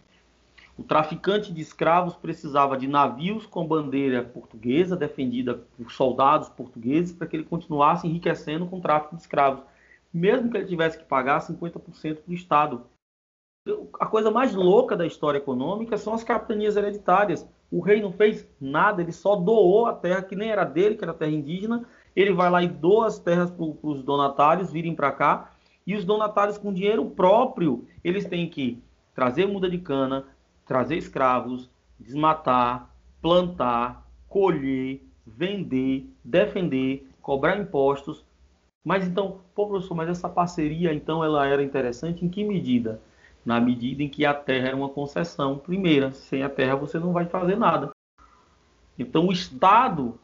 [0.82, 7.28] O traficante de escravos precisava de navios com bandeira portuguesa, defendida por soldados portugueses, para
[7.28, 9.64] que ele continuasse enriquecendo com o tráfico de escravos,
[10.12, 12.82] mesmo que ele tivesse que pagar 50% para o Estado.
[14.00, 17.48] A coisa mais louca da história econômica são as capitanias hereditárias.
[17.70, 21.04] O rei não fez nada, ele só doou a terra que nem era dele, que
[21.04, 25.12] era terra indígena, ele vai lá e doa as terras para os donatários virem para
[25.12, 25.52] cá,
[25.86, 28.82] e os donatários com dinheiro próprio, eles têm que
[29.14, 30.26] trazer muda de cana,
[30.72, 31.70] trazer escravos,
[32.00, 32.90] desmatar,
[33.22, 38.24] plantar, colher, vender, defender, cobrar impostos.
[38.82, 43.02] Mas então, pô, professor, mas essa parceria então ela era interessante em que medida?
[43.46, 46.14] Na medida em que a terra era uma concessão primeira.
[46.14, 47.92] Sem a terra você não vai fazer nada.
[48.98, 50.18] Então o Estado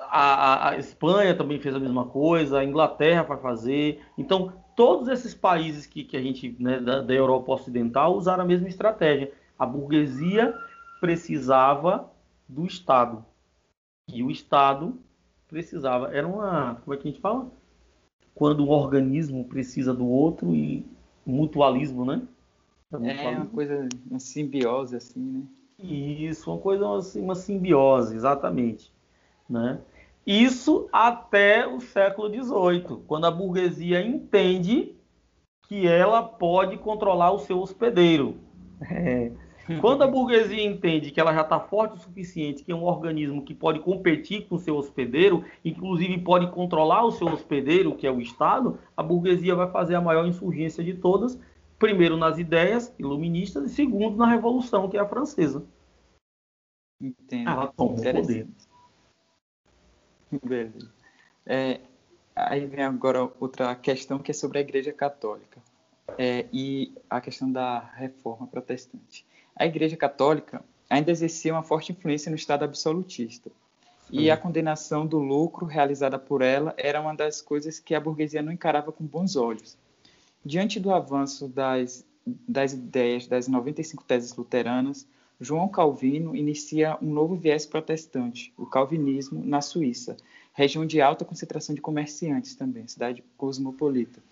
[0.00, 4.02] a, a, Espanha também fez a mesma coisa, a Inglaterra vai fazer.
[4.18, 8.46] Então, todos esses países que, que a gente, né, da, da, Europa Ocidental, usaram a
[8.46, 9.32] mesma estratégia.
[9.58, 10.54] A burguesia
[11.00, 12.10] precisava
[12.48, 13.24] do Estado.
[14.06, 14.98] E o Estado
[15.48, 16.14] precisava.
[16.14, 16.76] Era uma.
[16.76, 17.50] Como é que a gente fala?
[18.34, 20.86] Quando um organismo precisa do outro e
[21.26, 22.22] mutualismo, né?
[22.92, 25.42] É, é uma coisa, uma simbiose, assim, né?
[25.78, 28.92] Isso, uma coisa, assim, uma simbiose, exatamente.
[29.48, 29.78] Né?
[30.26, 34.94] Isso até o século XVIII, quando a burguesia entende
[35.68, 38.36] que ela pode controlar o seu hospedeiro.
[38.90, 39.30] É.
[39.80, 43.44] Quando a burguesia entende que ela já está forte o suficiente, que é um organismo
[43.44, 48.10] que pode competir com o seu hospedeiro, inclusive pode controlar o seu hospedeiro, que é
[48.10, 51.38] o Estado, a burguesia vai fazer a maior insurgência de todas,
[51.78, 55.64] primeiro nas ideias iluministas e segundo na Revolução, que é a francesa.
[57.00, 57.48] Entendo.
[57.48, 58.46] Ela toma o poder.
[60.42, 60.92] Beleza.
[61.46, 61.80] É,
[62.34, 65.60] aí vem agora outra questão que é sobre a Igreja Católica
[66.16, 69.26] é, e a questão da reforma protestante.
[69.58, 73.50] A Igreja Católica ainda exercia uma forte influência no Estado absolutista.
[74.10, 78.40] E a condenação do lucro realizada por ela era uma das coisas que a burguesia
[78.40, 79.76] não encarava com bons olhos.
[80.44, 85.06] Diante do avanço das, das ideias das 95 teses luteranas,
[85.40, 90.16] João Calvino inicia um novo viés protestante, o calvinismo, na Suíça,
[90.54, 94.22] região de alta concentração de comerciantes também, cidade cosmopolita,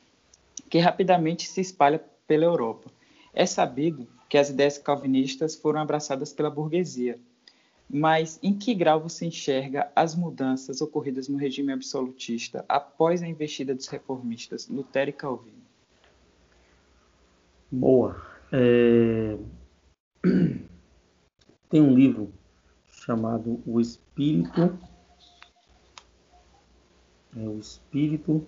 [0.71, 2.91] que rapidamente se espalha pela Europa.
[3.35, 7.19] É sabido que as ideias calvinistas foram abraçadas pela burguesia,
[7.89, 13.75] mas em que grau você enxerga as mudanças ocorridas no regime absolutista após a investida
[13.75, 15.63] dos reformistas Lutero e Calvino?
[17.71, 18.21] Boa.
[18.53, 19.37] É...
[21.69, 22.33] Tem um livro
[22.87, 24.79] chamado O Espírito.
[27.37, 28.47] É o Espírito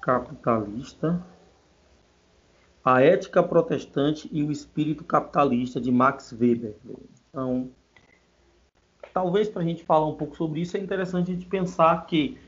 [0.00, 1.24] Capitalista.
[2.88, 6.74] A Ética Protestante e o Espírito Capitalista, de Max Weber.
[7.28, 7.70] Então,
[9.12, 12.38] talvez para a gente falar um pouco sobre isso, é interessante a gente pensar que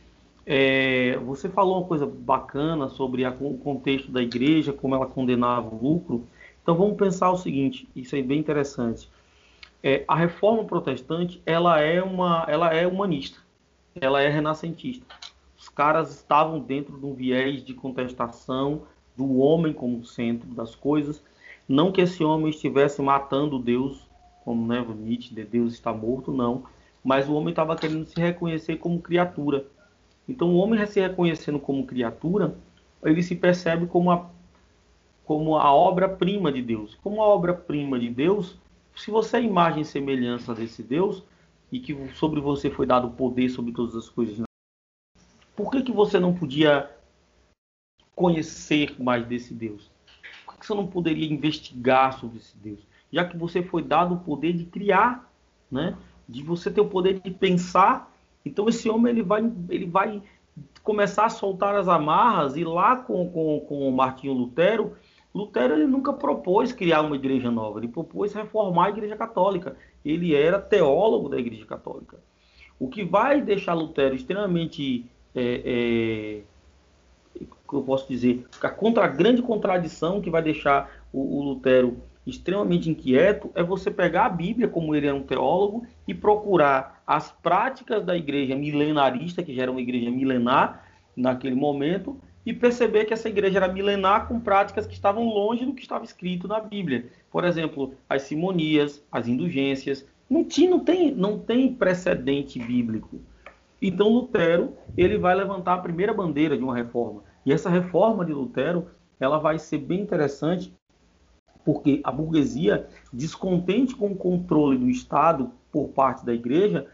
[0.46, 5.74] é, você falou uma coisa bacana sobre a, o contexto da igreja, como ela condenava
[5.74, 6.26] o lucro.
[6.62, 9.10] Então vamos pensar o seguinte, isso é bem interessante.
[9.82, 13.38] É, a reforma protestante ela é uma, ela é humanista,
[13.94, 15.04] ela é renascentista.
[15.58, 18.82] Os caras estavam dentro de um viés de contestação
[19.20, 21.22] do homem como centro das coisas,
[21.68, 24.08] não que esse homem estivesse matando Deus,
[24.44, 26.64] como né, Nietzsche, de Deus está morto, não,
[27.04, 29.66] mas o homem estava querendo se reconhecer como criatura.
[30.26, 32.56] Então o homem se reconhecendo como criatura,
[33.04, 34.28] ele se percebe como a
[35.24, 36.98] como a obra-prima de Deus.
[37.04, 38.58] Como a obra-prima de Deus,
[38.96, 41.22] se você é imagem e semelhança desse Deus,
[41.70, 44.42] e que sobre você foi dado poder sobre todas as coisas,
[45.54, 46.90] por que, que você não podia
[48.20, 49.90] conhecer mais desse Deus?
[50.44, 52.80] Por que você não poderia investigar sobre esse Deus?
[53.12, 55.32] Já que você foi dado o poder de criar,
[55.70, 55.96] né?
[56.28, 58.12] de você ter o poder de pensar,
[58.44, 60.22] então esse homem ele vai, ele vai
[60.82, 64.96] começar a soltar as amarras e lá com, com, com Martinho Lutero
[65.34, 69.76] Lutero ele nunca propôs criar uma igreja nova, ele propôs reformar a igreja católica.
[70.04, 72.18] Ele era teólogo da igreja católica.
[72.78, 76.42] O que vai deixar Lutero extremamente, é, é,
[77.76, 81.96] eu posso dizer, a, contra, a grande contradição que vai deixar o, o Lutero
[82.26, 87.30] extremamente inquieto é você pegar a Bíblia, como ele era um teólogo, e procurar as
[87.30, 90.84] práticas da igreja milenarista, que já era uma igreja milenar
[91.16, 95.74] naquele momento, e perceber que essa igreja era milenar com práticas que estavam longe do
[95.74, 97.08] que estava escrito na Bíblia.
[97.30, 100.06] Por exemplo, as simonias, as indulgências.
[100.28, 103.20] Não, tinha, não, tem, não tem precedente bíblico.
[103.82, 107.22] Então Lutero ele vai levantar a primeira bandeira de uma reforma.
[107.44, 108.88] E essa reforma de Lutero
[109.18, 110.74] ela vai ser bem interessante
[111.64, 116.86] porque a burguesia, descontente com o controle do Estado por parte da igreja,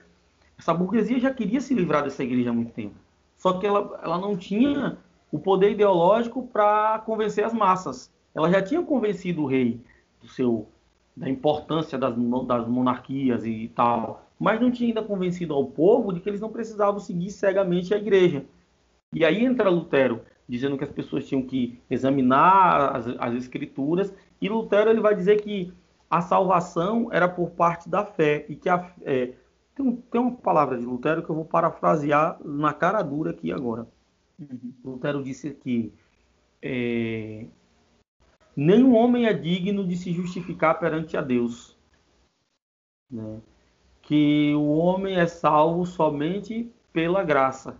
[0.59, 2.95] essa burguesia já queria se livrar dessa igreja há muito tempo.
[3.39, 4.99] Só que ela, ela não tinha
[5.31, 8.11] o poder ideológico para convencer as massas.
[8.35, 9.81] Ela já tinha convencido o rei
[10.21, 10.67] do seu,
[11.17, 12.15] da importância das,
[12.47, 16.51] das monarquias e tal, mas não tinha ainda convencido ao povo de que eles não
[16.51, 18.45] precisavam seguir cegamente a igreja.
[19.13, 24.49] E aí entra Lutero, dizendo que as pessoas tinham que examinar as, as escrituras, e
[24.49, 25.73] Lutero ele vai dizer que
[26.09, 29.33] a salvação era por parte da fé, e que a, é,
[29.75, 33.87] tem, tem uma palavra de Lutero que eu vou parafrasear na cara dura aqui agora.
[34.39, 34.73] Uhum.
[34.85, 35.93] Lutero disse que
[36.63, 37.47] é,
[38.57, 41.77] nenhum homem é digno de se justificar perante a Deus.
[43.11, 43.41] Né?
[44.03, 47.79] Que o homem é salvo somente pela graça.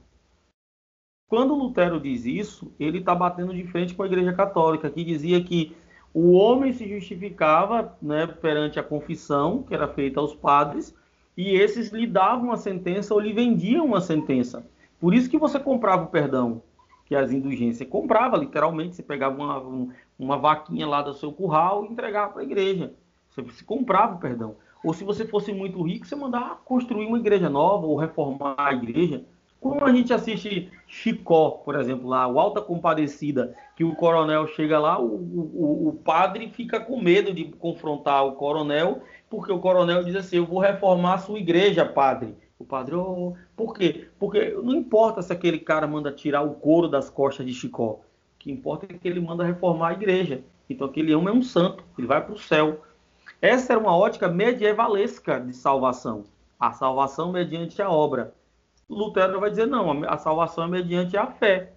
[1.29, 5.43] Quando Lutero diz isso, ele está batendo de frente com a Igreja Católica, que dizia
[5.43, 5.75] que
[6.15, 10.95] o homem se justificava né, perante a confissão, que era feita aos padres,
[11.37, 14.65] e esses lhe davam a sentença ou lhe vendiam uma sentença.
[15.01, 16.63] Por isso que você comprava o perdão,
[17.05, 21.89] que as indulgências comprava, literalmente, você pegava uma, uma vaquinha lá do seu curral e
[21.89, 22.95] entregava para a igreja.
[23.31, 24.57] Você comprava o perdão.
[24.83, 28.73] Ou se você fosse muito rico, você mandava construir uma igreja nova ou reformar a
[28.73, 29.25] igreja.
[29.61, 34.79] Como a gente assiste Chicó, por exemplo, lá, o Alta Compadecida, que o coronel chega
[34.79, 40.05] lá, o, o, o padre fica com medo de confrontar o coronel, porque o coronel
[40.05, 42.35] diz assim: Eu vou reformar a sua igreja, padre.
[42.59, 44.09] O padre, oh, por quê?
[44.19, 48.01] Porque não importa se aquele cara manda tirar o couro das costas de Chicó.
[48.01, 48.01] O
[48.39, 50.43] que importa é que ele manda reformar a igreja.
[50.69, 52.83] Então aquele homem é um santo, ele vai para o céu.
[53.43, 56.25] Essa era uma ótica medievalesca de salvação.
[56.59, 58.35] A salvação mediante a obra.
[58.89, 61.73] Lutero vai dizer, não, a salvação é mediante a fé.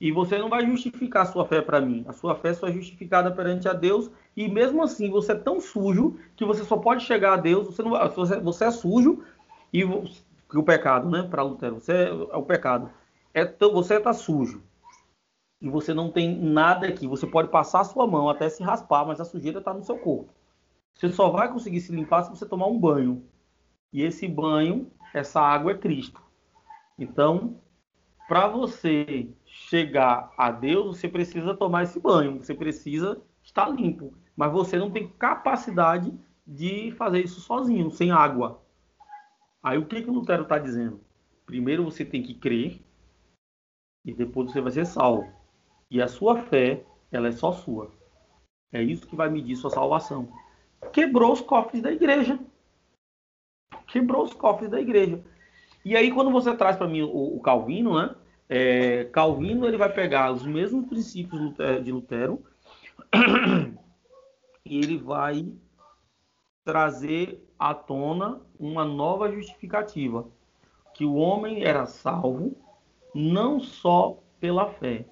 [0.00, 2.04] E você não vai justificar a sua fé para mim.
[2.08, 4.10] A sua fé só é justificada perante a Deus.
[4.34, 7.66] E mesmo assim, você é tão sujo que você só pode chegar a Deus.
[7.66, 7.90] Você, não,
[8.42, 9.22] você é sujo,
[9.72, 12.90] e o pecado, né, para Lutero, você é, é, o pecado.
[13.32, 14.62] É, você está sujo.
[15.60, 17.06] E você não tem nada aqui.
[17.06, 19.98] Você pode passar a sua mão até se raspar, mas a sujeira está no seu
[19.98, 20.32] corpo.
[20.94, 23.22] Você só vai conseguir se limpar se você tomar um banho.
[23.92, 26.20] E esse banho, essa água é Cristo.
[26.98, 27.60] Então,
[28.28, 32.38] para você chegar a Deus, você precisa tomar esse banho.
[32.38, 34.14] Você precisa estar limpo.
[34.36, 36.12] Mas você não tem capacidade
[36.46, 38.62] de fazer isso sozinho, sem água.
[39.62, 41.00] Aí o que, que o Lutero está dizendo?
[41.44, 42.80] Primeiro você tem que crer
[44.04, 45.30] e depois você vai ser salvo.
[45.90, 47.90] E a sua fé, ela é só sua.
[48.72, 50.32] É isso que vai medir sua salvação.
[50.92, 52.38] Quebrou os cofres da igreja.
[53.92, 55.22] Quebrou os cofres da igreja.
[55.84, 58.14] E aí quando você traz para mim o, o, Calvino, né?
[58.48, 62.42] É, Calvino ele vai pegar os mesmos princípios de Lutero
[64.64, 65.46] e ele vai
[66.64, 70.26] trazer à tona uma nova justificativa,
[70.94, 72.56] que o homem era salvo
[73.14, 75.04] não só pela fé,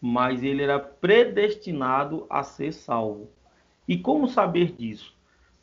[0.00, 3.30] mas ele era predestinado a ser salvo.
[3.88, 5.14] E como saber disso?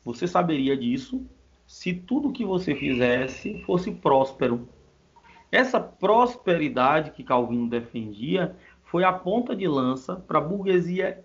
[0.04, 1.26] Você saberia disso
[1.66, 4.68] se tudo que você fizesse fosse próspero.
[5.50, 11.24] Essa prosperidade que Calvino defendia foi a ponta de lança para a burguesia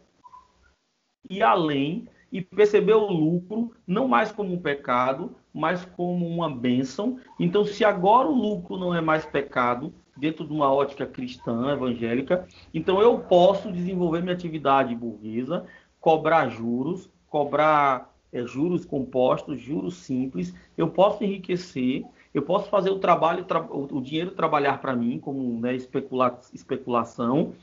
[1.30, 7.20] e além e perceber o lucro não mais como um pecado, mas como uma bênção.
[7.40, 12.48] Então, se agora o lucro não é mais pecado, dentro de uma ótica cristã, evangélica,
[12.74, 15.66] então eu posso desenvolver minha atividade burguesa,
[16.00, 23.00] cobrar juros, cobrar é, juros compostos, juros simples, eu posso enriquecer, eu posso fazer o
[23.00, 27.54] trabalho, o dinheiro trabalhar para mim, como né, especula especulação,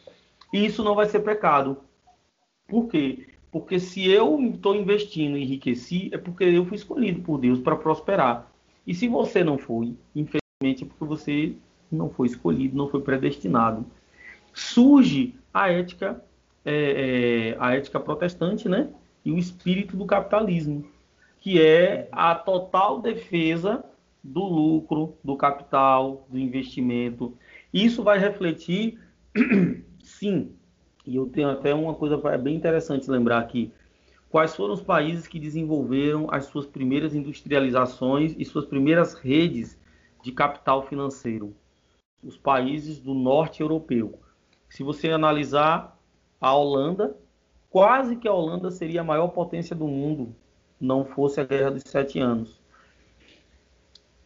[0.52, 1.78] e isso não vai ser pecado.
[2.66, 3.26] Por quê?
[3.50, 7.76] Porque se eu estou investindo e enriqueci, é porque eu fui escolhido por Deus para
[7.76, 8.50] prosperar.
[8.86, 11.54] E se você não foi, infelizmente é porque você
[11.90, 13.86] não foi escolhido, não foi predestinado.
[14.52, 16.22] Surge a ética
[16.66, 18.88] é, é, a ética protestante, né?
[19.26, 20.88] E o espírito do capitalismo,
[21.40, 23.84] que é a total defesa
[24.22, 27.36] do lucro, do capital, do investimento.
[27.74, 29.00] Isso vai refletir,
[30.00, 30.52] sim,
[31.04, 33.72] e eu tenho até uma coisa bem interessante lembrar aqui.
[34.30, 39.76] Quais foram os países que desenvolveram as suas primeiras industrializações e suas primeiras redes
[40.22, 41.52] de capital financeiro?
[42.22, 44.20] Os países do norte europeu.
[44.68, 45.98] Se você analisar
[46.40, 47.16] a Holanda,
[47.76, 50.34] quase que a Holanda seria a maior potência do mundo,
[50.80, 52.58] não fosse a Guerra dos Sete Anos.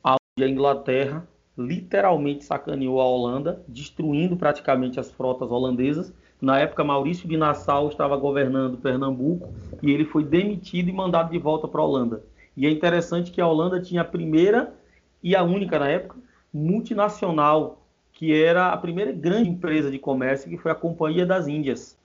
[0.04, 1.26] A Inglaterra
[1.58, 8.16] literalmente sacaneou a Holanda, destruindo praticamente as frotas holandesas na época, Maurício de Nassau estava
[8.16, 12.22] governando Pernambuco e ele foi demitido e mandado de volta para a Holanda.
[12.56, 14.72] E é interessante que a Holanda tinha a primeira
[15.20, 16.20] e a única na época
[16.54, 21.98] multinacional, que era a primeira grande empresa de comércio, que foi a Companhia das Índias.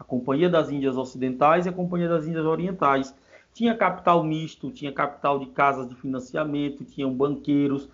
[0.00, 3.14] A Companhia das Índias Ocidentais e a Companhia das Índias Orientais.
[3.52, 7.88] Tinha capital misto, tinha capital de casas de financiamento, tinham banqueiros,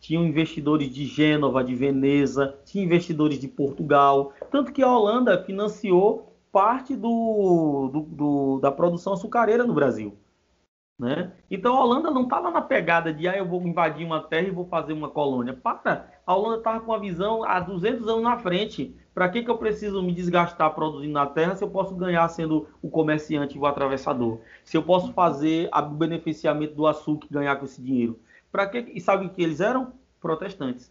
[0.00, 6.32] tinham investidores de Gênova, de Veneza, tinha investidores de Portugal, tanto que a Holanda financiou
[6.52, 10.14] parte do, do, do, da produção açucareira no Brasil.
[10.98, 11.30] Né?
[11.50, 14.50] Então a Holanda não estava na pegada de ah, eu vou invadir uma terra e
[14.50, 15.52] vou fazer uma colônia.
[15.52, 18.96] Para, a Holanda estava com a visão há 200 anos na frente.
[19.12, 22.68] Para que, que eu preciso me desgastar produzindo na terra se eu posso ganhar sendo
[22.82, 24.40] o comerciante e o atravessador?
[24.64, 28.18] Se eu posso fazer o beneficiamento do açúcar e ganhar com esse dinheiro?
[28.50, 29.92] Para que e sabe o que eles eram?
[30.20, 30.90] Protestantes.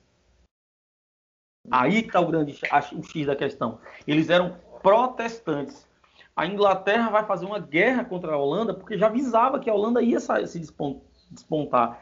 [1.70, 2.60] Aí está o grande
[2.94, 3.80] o X da questão.
[4.08, 5.88] Eles eram protestantes.
[6.36, 10.02] A Inglaterra vai fazer uma guerra contra a Holanda porque já avisava que a Holanda
[10.02, 10.60] ia se
[11.32, 12.02] despontar.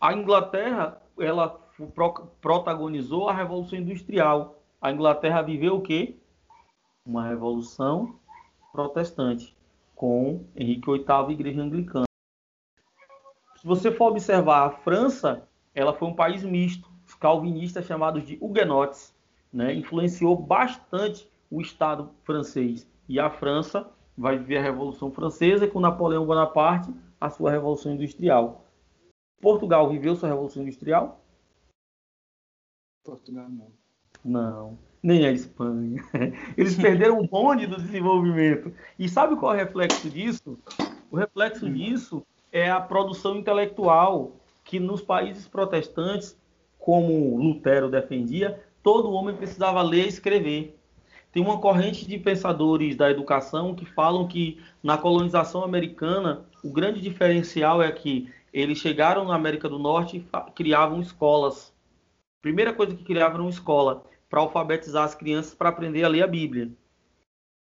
[0.00, 1.60] A Inglaterra ela
[2.40, 4.60] protagonizou a Revolução Industrial.
[4.80, 6.16] A Inglaterra viveu o quê?
[7.06, 8.16] Uma revolução
[8.72, 9.56] protestante
[9.94, 12.06] com Henrique VIII e Igreja Anglicana.
[13.56, 18.36] Se você for observar a França, ela foi um país misto, os calvinistas chamados de
[18.40, 19.14] huguenotes,
[19.52, 19.72] né?
[19.72, 22.90] influenciou bastante o Estado francês.
[23.12, 23.86] E a França
[24.16, 26.90] vai viver a Revolução Francesa e com Napoleão Bonaparte
[27.20, 28.64] a sua Revolução Industrial.
[29.38, 31.22] Portugal viveu sua Revolução Industrial?
[33.04, 33.70] Portugal não.
[34.24, 36.02] Não, nem a Espanha.
[36.56, 38.72] Eles perderam o bonde do desenvolvimento.
[38.98, 40.58] E sabe qual é o reflexo disso?
[41.10, 46.34] O reflexo disso é a produção intelectual que nos países protestantes,
[46.78, 50.81] como Lutero defendia, todo homem precisava ler e escrever.
[51.32, 57.00] Tem uma corrente de pensadores da educação que falam que na colonização americana o grande
[57.00, 61.72] diferencial é que eles chegaram na América do Norte e criavam escolas.
[62.42, 66.22] Primeira coisa que criavam era uma escola para alfabetizar as crianças para aprender a ler
[66.22, 66.70] a Bíblia.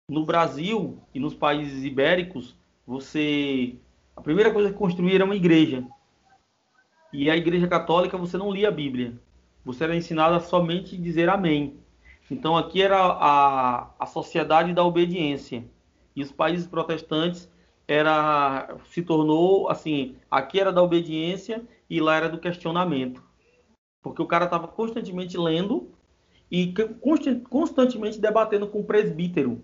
[0.07, 2.55] No Brasil e nos países ibéricos,
[2.85, 3.75] você
[4.15, 5.83] a primeira coisa que construíram era uma igreja.
[7.13, 9.13] E a igreja católica você não lia a Bíblia.
[9.63, 11.77] Você era ensinado a somente dizer amém.
[12.31, 15.65] Então aqui era a, a sociedade da obediência.
[16.15, 17.51] E os países protestantes
[17.85, 23.21] era se tornou assim, aqui era da obediência e lá era do questionamento.
[24.01, 25.91] Porque o cara estava constantemente lendo
[26.49, 26.73] e
[27.49, 29.61] constantemente debatendo com o presbítero.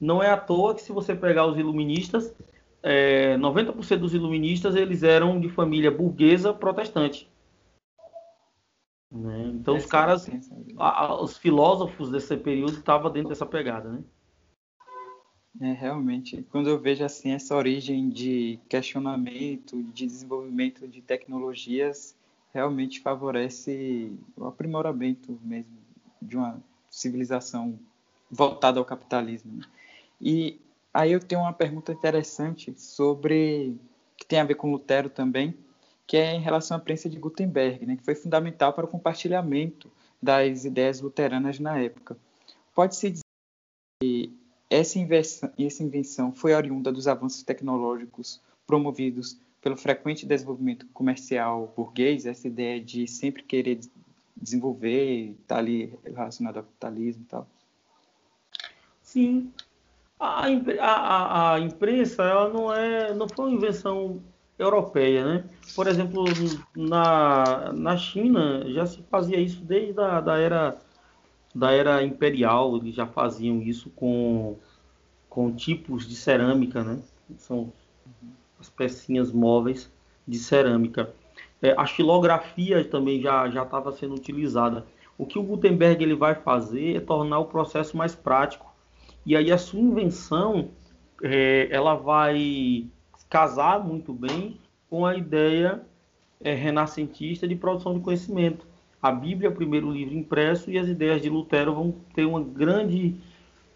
[0.00, 2.34] Não é à toa que se você pegar os iluministas,
[2.82, 7.28] é, 90% dos iluministas eles eram de família burguesa protestante.
[9.10, 9.52] Né?
[9.54, 10.28] Então os caras,
[10.76, 14.04] a, a, os filósofos desse período estavam dentro dessa pegada, né?
[15.58, 22.14] É, realmente, quando eu vejo assim essa origem de questionamento, de desenvolvimento de tecnologias,
[22.52, 25.78] realmente favorece o aprimoramento mesmo
[26.20, 27.78] de uma civilização
[28.30, 29.56] voltada ao capitalismo.
[29.56, 29.64] Né?
[30.20, 30.60] E
[30.96, 33.78] Aí eu tenho uma pergunta interessante sobre
[34.16, 35.54] que tem a ver com Lutero também,
[36.06, 39.90] que é em relação à prensa de Gutenberg, né, que foi fundamental para o compartilhamento
[40.22, 42.16] das ideias luteranas na época.
[42.74, 43.24] Pode-se dizer
[44.00, 44.32] que
[44.70, 52.26] essa invenção, essa invenção foi oriunda dos avanços tecnológicos promovidos pelo frequente desenvolvimento comercial burguês,
[52.26, 53.80] essa ideia de sempre querer
[54.36, 57.46] desenvolver, estar tá ali relacionado ao capitalismo e tal?
[59.02, 59.52] Sim,
[60.20, 60.46] a,
[60.80, 64.22] a, a, imprensa ela não é não foi uma invenção
[64.58, 65.44] europeia, né?
[65.74, 66.24] Por exemplo,
[66.74, 70.78] na, na China já se fazia isso desde a da era
[71.54, 74.56] da era imperial, eles já faziam isso com
[75.28, 76.98] com tipos de cerâmica, né?
[77.36, 77.72] São
[78.58, 79.90] as pecinhas móveis
[80.26, 81.12] de cerâmica.
[81.60, 84.86] É, a xilografia também já estava sendo utilizada.
[85.18, 88.66] O que o Gutenberg ele vai fazer é tornar o processo mais prático
[89.24, 90.70] E aí a sua invenção,
[91.22, 92.86] é, ela vai
[93.28, 94.58] casar muito bem
[94.88, 95.82] com a ideia
[96.40, 98.66] é, renascentista de produção de conhecimento.
[99.02, 102.40] A Bíblia é o primeiro livro impresso e as ideias de Lutero vão ter uma
[102.40, 103.16] grande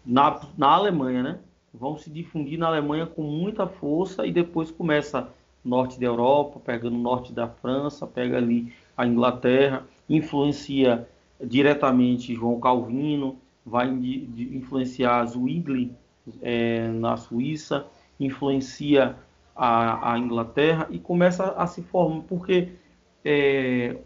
[0.05, 1.39] na, na Alemanha, né?
[1.73, 5.29] Vão se difundir na Alemanha com muita força e depois começa
[5.63, 11.07] norte da Europa, pega no norte da França, pega ali a Inglaterra, influencia
[11.41, 15.91] diretamente João Calvino, vai influenciar Zwingli
[16.41, 17.85] é, na Suíça,
[18.19, 19.15] influencia
[19.55, 22.69] a, a, Inglaterra e começa a se formar, porque
[23.23, 23.97] é,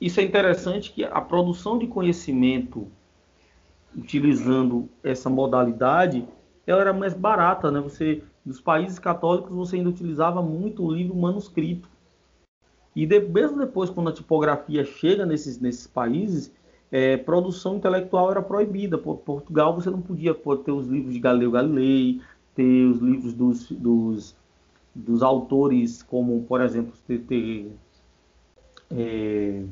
[0.00, 2.88] isso é interessante que a produção de conhecimento
[3.96, 6.26] utilizando essa modalidade,
[6.66, 7.80] ela era mais barata, né?
[7.80, 11.88] Você nos países católicos você ainda utilizava muito o livro manuscrito.
[12.94, 16.52] E de, mesmo depois, quando a tipografia chega nesses, nesses países,
[16.90, 18.96] é, produção intelectual era proibida.
[18.96, 22.20] Por Portugal você não podia ter os livros de Galileu Galilei,
[22.56, 24.34] ter os livros dos, dos,
[24.94, 27.72] dos autores, como, por exemplo, ter, ter
[28.90, 29.62] é,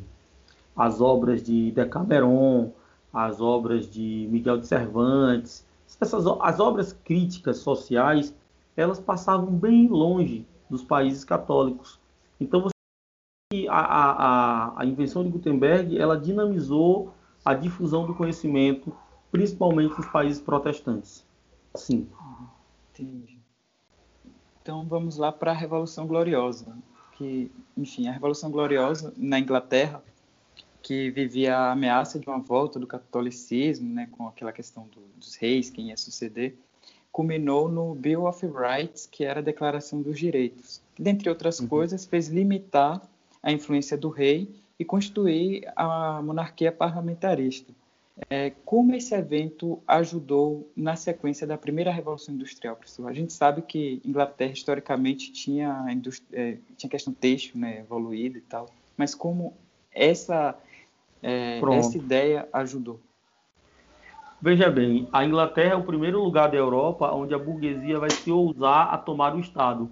[0.77, 2.71] as obras de Decameron,
[3.13, 5.67] as obras de Miguel de Cervantes,
[6.01, 8.35] essas, as obras críticas sociais,
[8.77, 11.99] elas passavam bem longe dos países católicos.
[12.41, 12.75] Então, você
[13.69, 17.15] a, a, a invenção de Gutenberg ela dinamizou
[17.45, 18.93] a difusão do conhecimento,
[19.31, 21.25] principalmente nos países protestantes.
[21.77, 22.09] Sim.
[22.95, 23.39] Entendi.
[24.63, 26.77] Então vamos lá para a Revolução Gloriosa,
[27.19, 30.03] que, enfim, a Revolução Gloriosa na Inglaterra
[30.85, 35.35] que vivia a ameaça de uma volta do catolicismo, né, com aquela questão do, dos
[35.35, 36.55] reis, quem ia suceder,
[37.11, 41.69] culminou no Bill of Rights, que era a Declaração dos Direitos, que, dentre outras uhum.
[41.69, 43.01] coisas, fez limitar
[43.43, 47.73] a influência do rei e constituir a monarquia parlamentarista.
[48.31, 53.09] É, como esse evento ajudou na sequência da primeira revolução industrial, professor?
[53.09, 55.85] A gente sabe que Inglaterra historicamente tinha
[56.33, 59.53] é, tinha questão têxtil, né, evoluída e tal, mas como
[59.93, 60.57] essa
[61.21, 63.01] é, essa ideia ajudou?
[64.41, 68.31] Veja bem, a Inglaterra é o primeiro lugar da Europa onde a burguesia vai se
[68.31, 69.91] ousar a tomar o Estado.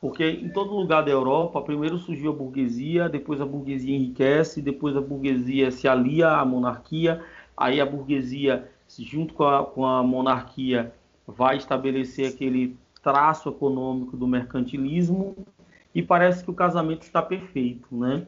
[0.00, 4.96] Porque em todo lugar da Europa, primeiro surgiu a burguesia, depois a burguesia enriquece, depois
[4.96, 7.22] a burguesia se alia à monarquia,
[7.62, 10.92] aí a burguesia, junto com a, com a monarquia,
[11.26, 15.36] vai estabelecer aquele traço econômico do mercantilismo
[15.94, 18.26] e parece que o casamento está perfeito, né?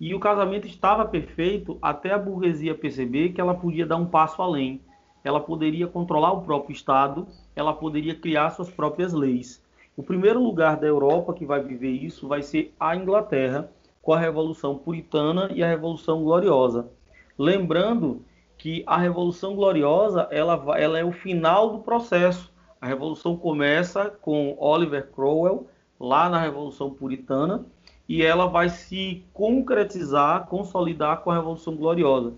[0.00, 4.40] E o casamento estava perfeito até a burguesia perceber que ela podia dar um passo
[4.40, 4.80] além.
[5.22, 9.62] Ela poderia controlar o próprio Estado, ela poderia criar suas próprias leis.
[9.94, 13.70] O primeiro lugar da Europa que vai viver isso vai ser a Inglaterra,
[14.00, 16.90] com a Revolução Puritana e a Revolução Gloriosa.
[17.36, 18.24] Lembrando
[18.60, 22.52] que a Revolução Gloriosa ela, ela é o final do processo.
[22.78, 25.66] A Revolução começa com Oliver Cromwell,
[25.98, 27.64] lá na Revolução Puritana,
[28.06, 32.34] e ela vai se concretizar, consolidar com a Revolução Gloriosa.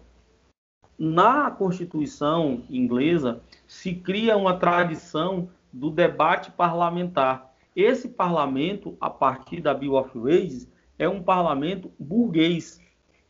[0.97, 7.53] Na Constituição inglesa se cria uma tradição do debate parlamentar.
[7.75, 10.71] Esse parlamento, a partir da Bill of Rights,
[11.01, 12.81] é um parlamento burguês.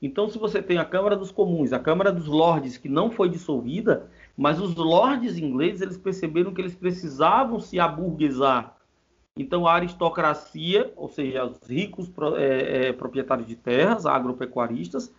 [0.03, 3.29] Então, se você tem a Câmara dos Comuns, a Câmara dos Lordes, que não foi
[3.29, 8.77] dissolvida, mas os lordes ingleses eles perceberam que eles precisavam se aburguesar
[9.37, 15.13] então, a aristocracia, ou seja, os ricos é, é, proprietários de terras, agropecuaristas,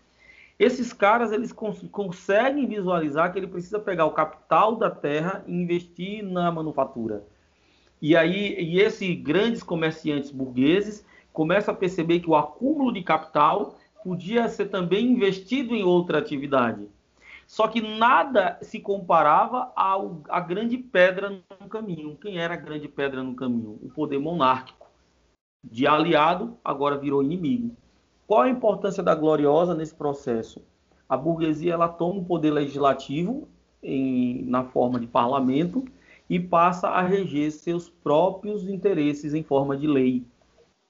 [0.59, 5.53] esses caras eles cons conseguem visualizar que ele precisa pegar o capital da terra e
[5.53, 7.23] investir na manufatura.
[7.99, 13.75] E aí, e esses grandes comerciantes burgueses começam a perceber que o acúmulo de capital
[14.03, 16.87] podia ser também investido em outra atividade.
[17.47, 22.17] Só que nada se comparava à grande pedra no caminho.
[22.17, 23.79] Quem era a grande pedra no caminho?
[23.81, 24.89] O poder monárquico.
[25.63, 27.75] De aliado, agora virou inimigo.
[28.27, 30.61] Qual a importância da gloriosa nesse processo?
[31.07, 33.47] A burguesia ela toma o poder legislativo
[33.81, 35.85] em, na forma de parlamento
[36.29, 40.25] e passa a reger seus próprios interesses em forma de lei,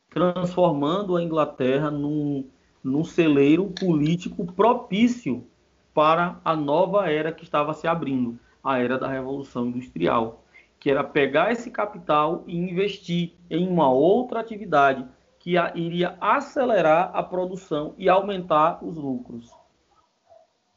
[0.10, 2.48] transformando a Inglaterra num,
[2.84, 5.48] num celeiro político propício
[5.94, 10.44] para a nova era que estava se abrindo, a era da Revolução Industrial,
[10.80, 15.06] que era pegar esse capital e investir em uma outra atividade
[15.40, 19.52] que iria acelerar a produção e aumentar os lucros.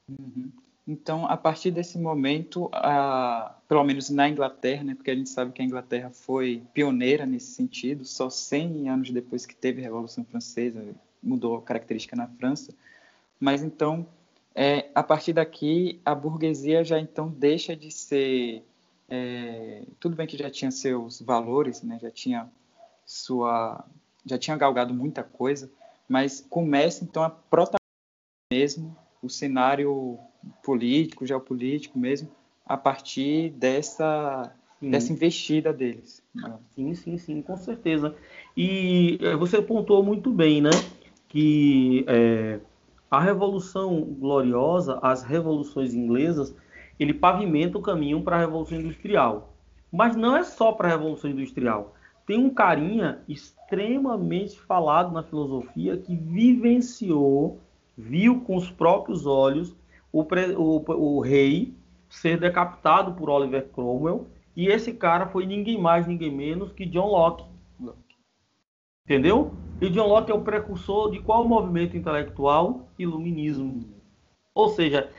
[0.08, 0.50] Uhum.
[0.86, 5.50] Então, a partir desse momento, a, pelo menos na Inglaterra, né, porque a gente sabe
[5.50, 10.24] que a Inglaterra foi pioneira nesse sentido, só 100 anos depois que teve a Revolução
[10.24, 10.84] Francesa,
[11.22, 12.74] mudou a característica na França,
[13.40, 14.06] mas então
[14.54, 18.64] é, a partir daqui a burguesia já então deixa de ser
[19.08, 21.98] é, tudo bem que já tinha seus valores, né?
[22.00, 22.50] Já tinha
[23.04, 23.84] sua
[24.24, 25.70] já tinha galgado muita coisa,
[26.08, 27.76] mas começa então a protagonizar
[28.50, 30.18] mesmo o cenário
[30.62, 32.28] político, geopolítico mesmo,
[32.64, 34.90] a partir dessa sim.
[34.90, 36.22] dessa investida deles.
[36.34, 36.58] Né?
[36.74, 38.16] Sim, sim, sim, com certeza.
[38.56, 40.70] E é, você pontuou muito bem, né?
[41.36, 42.60] Que é,
[43.10, 46.56] a Revolução Gloriosa, as revoluções inglesas,
[46.98, 49.52] ele pavimenta o caminho para a Revolução Industrial.
[49.92, 51.94] Mas não é só para a Revolução Industrial.
[52.26, 57.60] Tem um carinha extremamente falado na filosofia que vivenciou,
[57.98, 59.76] viu com os próprios olhos
[60.10, 61.74] o, o, o rei
[62.08, 64.26] ser decapitado por Oliver Cromwell.
[64.56, 67.44] E esse cara foi ninguém mais, ninguém menos que John Locke.
[69.04, 69.52] Entendeu?
[69.78, 72.88] E John Locke é o precursor de qual movimento intelectual?
[72.98, 73.84] Iluminismo.
[74.54, 75.10] Ou seja,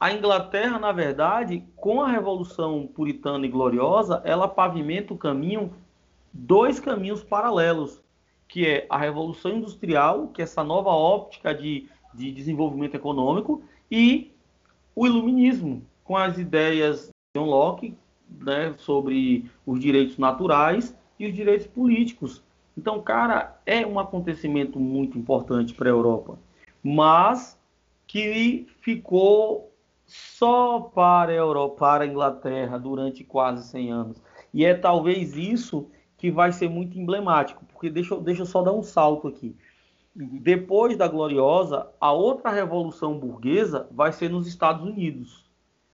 [0.00, 5.74] a Inglaterra, na verdade, com a Revolução Puritana e Gloriosa, ela pavimenta o caminho,
[6.32, 8.02] dois caminhos paralelos,
[8.48, 14.32] que é a Revolução Industrial, que é essa nova óptica de, de desenvolvimento econômico, e
[14.96, 17.94] o Iluminismo, com as ideias de John Locke
[18.40, 22.42] né, sobre os direitos naturais e os direitos políticos.
[22.78, 26.38] Então, cara, é um acontecimento muito importante para a Europa,
[26.80, 27.58] mas
[28.06, 29.72] que ficou
[30.06, 34.22] só para a Europa, para a Inglaterra durante quase 100 anos.
[34.54, 38.72] E é talvez isso que vai ser muito emblemático, porque deixa, deixa eu só dar
[38.72, 39.56] um salto aqui.
[40.14, 40.38] Uhum.
[40.40, 45.44] Depois da Gloriosa, a outra revolução burguesa vai ser nos Estados Unidos,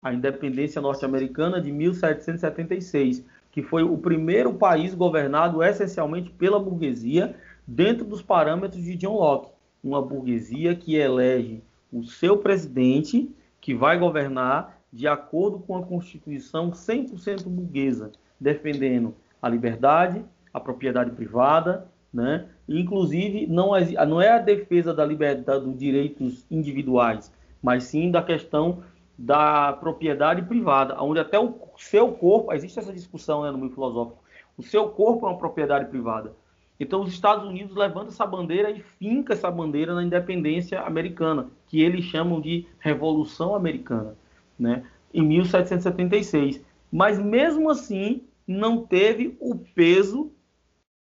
[0.02, 8.04] a independência norte-americana de 1776, que foi o primeiro país governado essencialmente pela burguesia, dentro
[8.04, 9.52] dos parâmetros de John Locke.
[9.84, 11.62] Uma burguesia que elege
[11.92, 13.30] o seu presidente,
[13.60, 18.10] que vai governar de acordo com a Constituição 100% burguesa,
[18.40, 22.46] defendendo a liberdade, a propriedade privada, né?
[22.68, 28.22] Inclusive, não é, não é a defesa da liberdade dos direitos individuais, mas sim da
[28.22, 28.82] questão
[29.22, 34.20] da propriedade privada, onde até o seu corpo, existe essa discussão né, no meio filosófico,
[34.58, 36.34] o seu corpo é uma propriedade privada.
[36.80, 41.80] Então os Estados Unidos levantam essa bandeira e finca essa bandeira na independência americana, que
[41.80, 44.16] eles chamam de Revolução Americana,
[44.58, 44.84] né,
[45.14, 46.60] em 1776.
[46.90, 50.32] Mas mesmo assim não teve o peso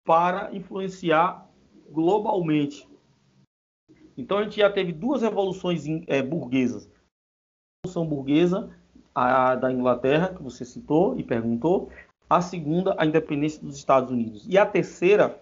[0.03, 1.47] para influenciar
[1.91, 2.89] globalmente.
[4.17, 6.89] Então a gente já teve duas revoluções é, burguesas
[7.87, 8.69] Revolução Burguesa
[9.15, 11.89] a, da Inglaterra, que você citou e perguntou.
[12.29, 14.45] A segunda, a independência dos Estados Unidos.
[14.47, 15.41] E a terceira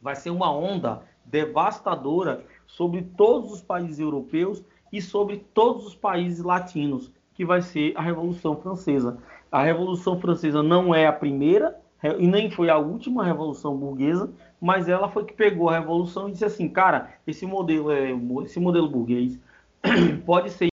[0.00, 4.62] vai ser uma onda devastadora sobre todos os países europeus
[4.92, 9.18] e sobre todos os países latinos, que vai ser a Revolução Francesa.
[9.50, 11.80] A Revolução Francesa não é a primeira
[12.18, 16.32] e nem foi a última revolução burguesa, mas ela foi que pegou a revolução e
[16.32, 18.10] disse assim, cara, esse modelo é
[18.44, 19.38] esse modelo burguês
[20.24, 20.69] pode ser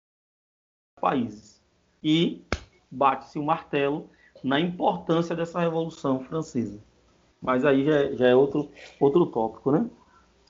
[1.02, 1.60] países.
[2.02, 2.44] E
[2.88, 4.08] bate-se o martelo
[4.42, 6.78] na importância dessa Revolução Francesa.
[7.40, 8.70] Mas aí já, é, já é outro,
[9.00, 9.90] outro tópico, né?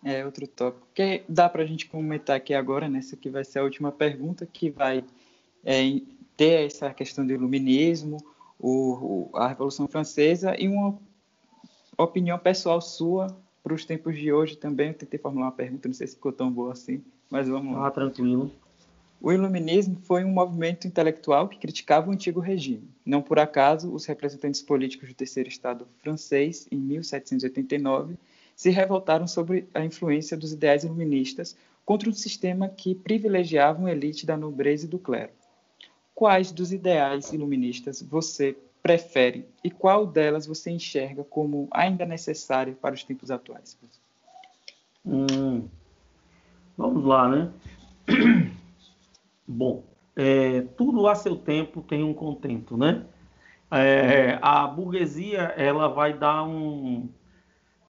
[0.05, 0.87] É outro tópico.
[0.95, 3.23] Que dá para a gente comentar aqui agora, nessa né?
[3.23, 5.03] que vai ser a última pergunta, que vai
[5.65, 6.01] é,
[6.37, 8.19] ter essa questão do iluminismo,
[8.59, 10.99] o, o, a Revolução Francesa e uma
[11.97, 14.89] opinião pessoal sua para os tempos de hoje também.
[14.89, 17.87] Eu tentei formular uma pergunta, não sei se ficou tão boa assim, mas vamos lá.
[17.87, 18.53] Ah, tranquilo.
[19.25, 22.91] O iluminismo foi um movimento intelectual que criticava o antigo regime.
[23.07, 28.17] Não por acaso, os representantes políticos do terceiro estado francês, em 1789,
[28.57, 34.27] se revoltaram sobre a influência dos ideais iluministas contra um sistema que privilegiava uma elite
[34.27, 35.31] da nobreza e do clero.
[36.13, 42.97] Quais dos ideais iluministas você prefere e qual delas você enxerga como ainda necessário para
[42.97, 43.79] os tempos atuais?
[45.07, 45.69] Hum,
[46.77, 47.53] vamos lá, né?
[49.47, 53.05] Bom, é, tudo a seu tempo tem um contento, né?
[53.71, 57.09] É, a burguesia ela vai dar um,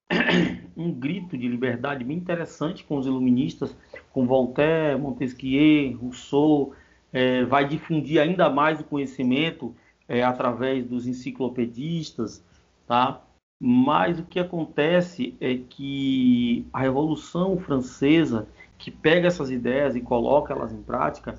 [0.77, 3.75] um grito de liberdade bem interessante com os iluministas,
[4.13, 6.73] com Voltaire, Montesquieu, Rousseau,
[7.11, 9.75] é, vai difundir ainda mais o conhecimento
[10.07, 12.43] é, através dos enciclopedistas,
[12.87, 13.21] tá?
[13.59, 18.47] Mas o que acontece é que a Revolução Francesa
[18.83, 21.35] que pega essas ideias e coloca elas em prática,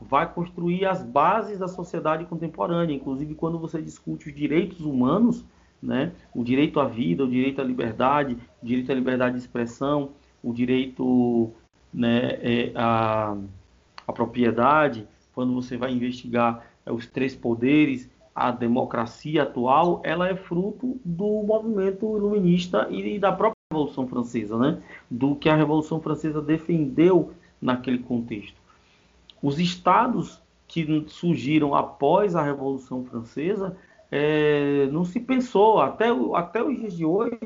[0.00, 2.94] vai construir as bases da sociedade contemporânea.
[2.94, 5.44] Inclusive, quando você discute os direitos humanos,
[5.82, 10.10] né, o direito à vida, o direito à liberdade, o direito à liberdade de expressão,
[10.40, 11.52] o direito
[11.92, 13.36] né, é, à,
[14.06, 15.04] a propriedade,
[15.34, 21.42] quando você vai investigar é, os três poderes, a democracia atual, ela é fruto do
[21.42, 24.82] movimento iluminista e da própria Revolução Francesa, né?
[25.10, 28.56] Do que a Revolução Francesa defendeu naquele contexto.
[29.42, 33.76] Os estados que surgiram após a Revolução Francesa,
[34.10, 37.38] é, não se pensou, até, até os dias de hoje,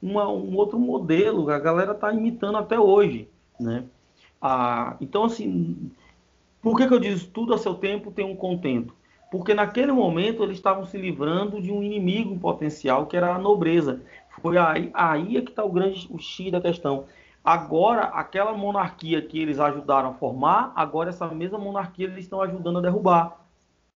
[0.00, 3.28] uma, um outro modelo, a galera está imitando até hoje.
[3.58, 3.84] Né?
[4.40, 5.90] Ah, então, assim,
[6.62, 8.94] por que, que eu digo tudo a seu tempo tem um contento?
[9.30, 14.00] Porque naquele momento eles estavam se livrando de um inimigo potencial que era a nobreza.
[14.44, 17.06] Foi aí, aí é que está o grande o X da questão.
[17.42, 22.76] Agora, aquela monarquia que eles ajudaram a formar, agora essa mesma monarquia eles estão ajudando
[22.76, 23.42] a derrubar.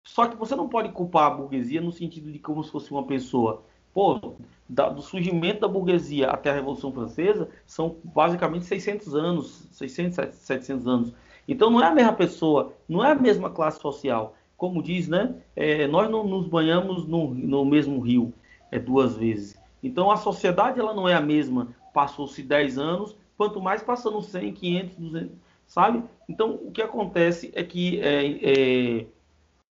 [0.02, 3.04] Só que você não pode culpar a burguesia no sentido de como se fosse uma
[3.04, 3.62] pessoa.
[3.94, 4.34] Pô,
[4.68, 10.86] da, do surgimento da burguesia até a Revolução Francesa são basicamente 600 anos, 600, 700
[10.86, 11.14] anos.
[11.48, 14.36] Então não é a mesma pessoa, não é a mesma classe social.
[14.58, 15.36] Como diz, né?
[15.56, 18.30] É, nós não nos banhamos no, no mesmo rio
[18.70, 19.63] é, duas vezes.
[19.84, 21.68] Então a sociedade ela não é a mesma.
[21.92, 25.36] Passou-se 10 anos, quanto mais passando 100, 500, 200,
[25.66, 26.02] sabe?
[26.28, 29.06] Então, o que acontece é que é, é,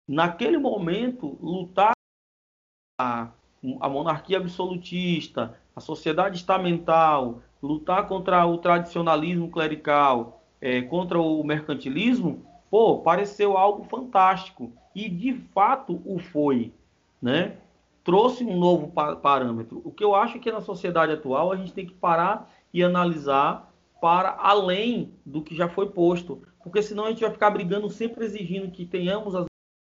[0.06, 1.92] naquele momento, lutar
[3.00, 3.28] a,
[3.80, 12.46] a monarquia absolutista, a sociedade estamental, lutar contra o tradicionalismo clerical, é, contra o mercantilismo,
[12.70, 14.72] pô, pareceu algo fantástico.
[14.94, 16.72] E de fato o foi,
[17.20, 17.56] né?
[18.04, 19.80] Trouxe um novo parâmetro.
[19.82, 23.72] O que eu acho que na sociedade atual a gente tem que parar e analisar
[24.00, 26.42] para além do que já foi posto.
[26.62, 29.46] Porque senão a gente vai ficar brigando, sempre exigindo que tenhamos as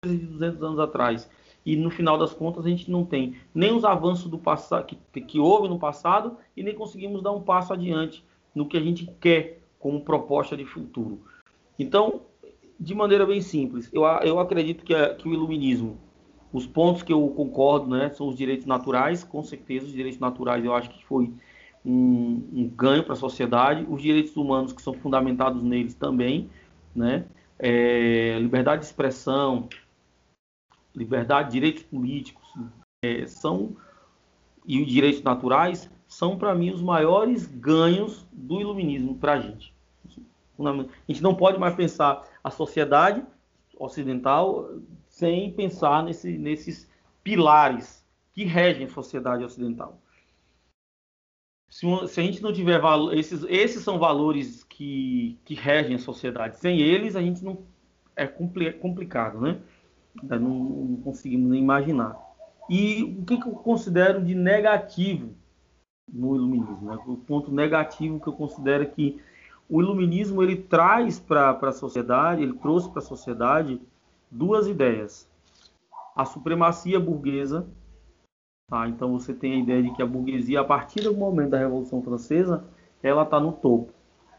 [0.02, 1.30] coisas de 200 anos atrás.
[1.66, 5.20] E no final das contas a gente não tem nem os avanços do passado que,
[5.20, 8.24] que houve no passado e nem conseguimos dar um passo adiante
[8.55, 11.20] no que a gente quer como proposta de futuro.
[11.78, 12.22] Então,
[12.80, 15.98] de maneira bem simples, eu, eu acredito que, a, que o iluminismo,
[16.53, 20.65] os pontos que eu concordo, né, são os direitos naturais, com certeza os direitos naturais
[20.65, 21.33] eu acho que foi
[21.85, 26.51] um, um ganho para a sociedade, os direitos humanos que são fundamentados neles também,
[26.95, 27.25] né?
[27.59, 29.69] É, liberdade de expressão,
[30.95, 32.47] liberdade, direitos políticos,
[33.05, 33.77] é, são
[34.66, 39.75] e os direitos naturais são para mim os maiores ganhos do iluminismo para a gente.
[40.59, 43.25] A gente não pode mais pensar a sociedade
[43.79, 44.69] ocidental
[45.19, 46.89] sem pensar nesse, nesses
[47.23, 50.01] pilares que regem a sociedade ocidental
[51.69, 55.99] se, se a gente não tiver valor, esses, esses são valores que, que regem a
[55.99, 56.59] sociedade.
[56.59, 57.59] Sem eles, a gente não
[58.16, 59.61] é complicado, né?
[60.23, 62.16] Não, não conseguimos nem imaginar.
[62.69, 65.35] E o que, que, eu considero de negativo
[66.11, 66.90] no iluminismo?
[66.90, 66.99] Né?
[67.07, 69.20] O ponto negativo que eu considero é que
[69.69, 73.81] o iluminismo ele traz para a sociedade, ele trouxe para a sociedade
[74.31, 75.29] duas ideias:
[76.17, 77.67] a supremacia burguesa
[78.69, 78.87] Tá?
[78.87, 82.03] Então você tem a ideia de que a burguesia, a partir do momento da Revolução
[82.03, 82.65] Francesa,
[83.03, 83.93] ela está no topo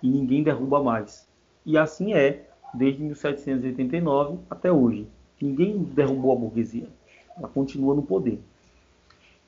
[0.03, 1.27] e ninguém derruba mais.
[1.65, 5.07] E assim é desde 1789 até hoje.
[5.41, 6.87] Ninguém derrubou a burguesia.
[7.35, 8.39] Ela continua no poder.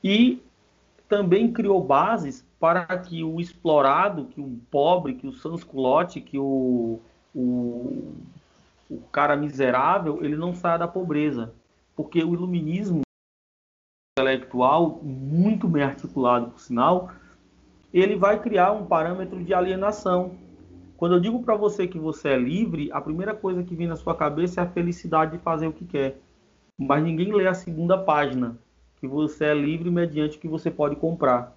[0.02, 0.42] E
[1.08, 6.98] também criou bases para que o explorado, que o pobre, que o sans-culotte, que o,
[7.32, 8.14] o,
[8.96, 11.54] o cara miserável, ele não saia da pobreza.
[11.96, 13.02] Porque o iluminismo
[14.18, 17.10] intelectual, muito bem articulado, por sinal,
[17.92, 20.36] ele vai criar um parâmetro de alienação.
[20.96, 23.96] Quando eu digo para você que você é livre, a primeira coisa que vem na
[23.96, 26.20] sua cabeça é a felicidade de fazer o que quer.
[26.78, 28.58] Mas ninguém lê a segunda página,
[29.00, 31.56] que você é livre mediante o que você pode comprar.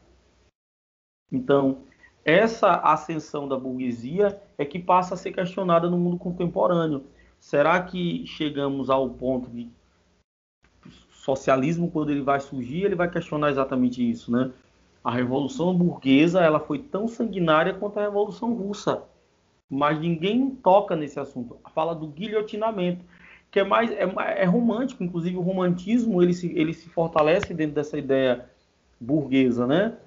[1.32, 1.84] Então,
[2.24, 7.06] essa ascensão da burguesia é que passa a ser questionada no mundo contemporâneo.
[7.40, 9.70] Será que chegamos ao ponto de
[11.26, 14.52] socialismo, quando ele vai surgir, ele vai questionar exatamente isso, né?
[15.03, 19.03] A revolução burguesa, ela foi tão sanguinária quanto a revolução russa,
[19.70, 21.57] mas ninguém toca nesse assunto.
[21.74, 23.03] Fala do guilhotinamento,
[23.49, 24.06] que é mais é,
[24.38, 28.49] é romântico, inclusive o romantismo ele se, ele se fortalece dentro dessa ideia
[28.99, 29.98] burguesa, né?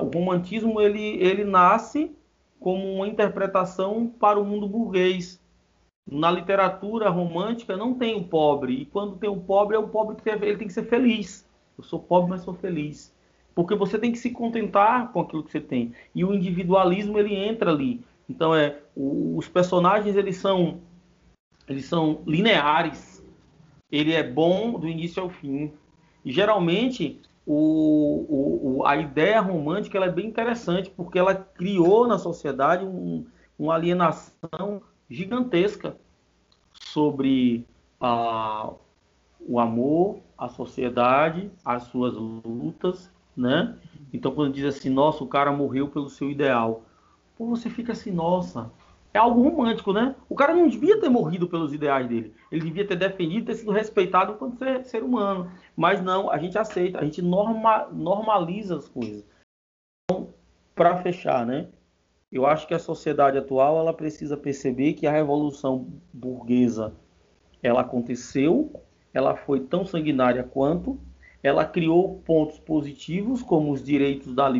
[0.00, 2.14] o romantismo ele ele nasce
[2.60, 5.40] como uma interpretação para o mundo burguês,
[6.06, 8.82] na literatura romântica não tem o pobre.
[8.82, 11.48] E quando tem o pobre, é o pobre que ele tem que ser feliz.
[11.76, 13.14] Eu sou pobre, mas sou feliz.
[13.54, 15.92] Porque você tem que se contentar com aquilo que você tem.
[16.14, 18.04] E o individualismo ele entra ali.
[18.28, 20.80] Então é os personagens eles são
[21.68, 23.24] eles são lineares.
[23.90, 25.72] Ele é bom do início ao fim.
[26.24, 32.18] E geralmente o, o, a ideia romântica ela é bem interessante porque ela criou na
[32.18, 33.24] sociedade um,
[33.58, 34.82] uma alienação
[35.14, 35.96] gigantesca.
[36.80, 37.66] sobre
[38.00, 38.72] a,
[39.40, 43.76] o amor, a sociedade, as suas lutas, né?
[44.12, 46.82] Então, quando diz assim, nossa, o cara morreu pelo seu ideal,
[47.36, 48.70] pô, você fica assim, nossa,
[49.12, 50.14] é algo romântico, né?
[50.28, 52.34] O cara não devia ter morrido pelos ideais dele.
[52.50, 55.50] Ele devia ter defendido, ter sido respeitado enquanto ser, ser humano.
[55.76, 59.24] Mas não, a gente aceita, a gente norma, normaliza as coisas.
[60.04, 60.34] Então,
[60.74, 61.68] para fechar, né?
[62.34, 66.92] Eu acho que a sociedade atual ela precisa perceber que a revolução burguesa
[67.62, 68.82] ela aconteceu,
[69.12, 70.98] ela foi tão sanguinária quanto,
[71.44, 74.52] ela criou pontos positivos como os direitos das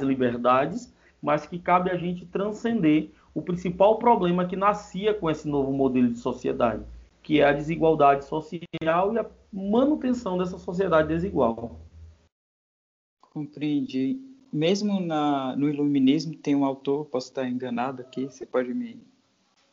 [0.00, 0.90] liberdades,
[1.20, 6.08] mas que cabe a gente transcender o principal problema que nascia com esse novo modelo
[6.08, 6.82] de sociedade,
[7.22, 11.78] que é a desigualdade social e a manutenção dessa sociedade desigual.
[13.20, 19.00] Compreendi mesmo na, no iluminismo tem um autor, posso estar enganado aqui, você pode me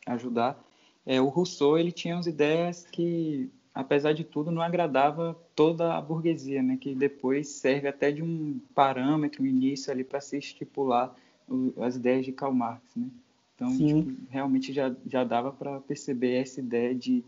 [0.06, 0.62] ajudar.
[1.04, 6.00] É, o Rousseau ele tinha umas ideias que, apesar de tudo, não agradava toda a
[6.00, 6.76] burguesia, né?
[6.76, 11.14] Que depois serve até de um parâmetro, um início ali para se estipular
[11.48, 13.08] o, as ideias de Karl Marx, né?
[13.54, 17.24] Então, tipo, realmente já, já dava para perceber essa ideia de,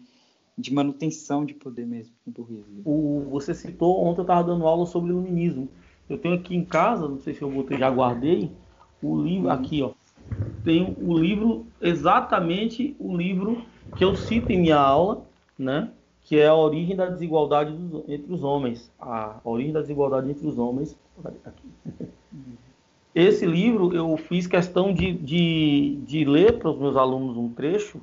[0.58, 2.82] de manutenção de poder mesmo na burguesia.
[2.84, 5.70] O, você citou, ontem eu estava dando aula sobre iluminismo.
[6.08, 8.50] Eu tenho aqui em casa, não sei se eu botei, já guardei,
[9.02, 9.92] o livro, aqui, ó.
[10.64, 13.62] Tem o livro, exatamente o livro
[13.96, 15.24] que eu cito em minha aula,
[15.58, 15.90] né?
[16.22, 18.90] Que é a origem da desigualdade dos, entre os homens.
[18.98, 20.96] A origem da desigualdade entre os homens.
[21.44, 21.68] Aqui.
[23.14, 28.00] Esse livro eu fiz questão de, de, de ler para os meus alunos um trecho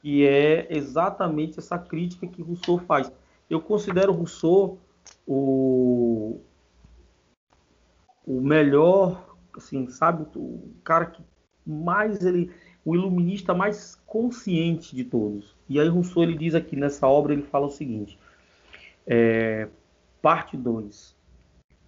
[0.00, 3.10] que é exatamente essa crítica que Rousseau faz.
[3.48, 4.78] Eu considero Rousseau
[5.26, 6.40] o,
[8.30, 11.22] o melhor, assim, sabe, o cara que
[11.66, 12.50] mais ele,
[12.84, 15.56] o iluminista mais consciente de todos.
[15.68, 18.16] E aí Rousseau ele diz aqui nessa obra, ele fala o seguinte,
[19.04, 19.66] é,
[20.22, 21.16] parte 2.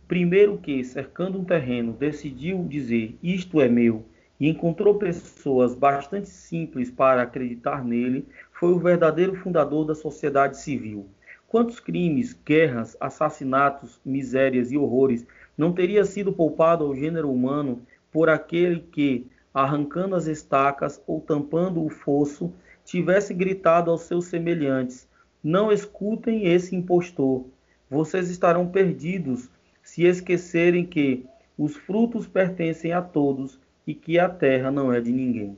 [0.09, 4.05] Primeiro que, cercando um terreno, decidiu dizer isto é meu
[4.41, 11.07] e encontrou pessoas bastante simples para acreditar nele, foi o verdadeiro fundador da sociedade civil.
[11.47, 15.25] Quantos crimes, guerras, assassinatos, misérias e horrores
[15.57, 21.85] não teria sido poupado ao gênero humano por aquele que, arrancando as estacas ou tampando
[21.85, 22.53] o fosso,
[22.85, 25.09] tivesse gritado aos seus semelhantes:
[25.43, 27.47] Não escutem esse impostor.
[27.89, 29.51] Vocês estarão perdidos
[29.83, 31.27] se esquecerem que
[31.59, 35.57] os frutos pertencem a todos e que a terra não é de ninguém.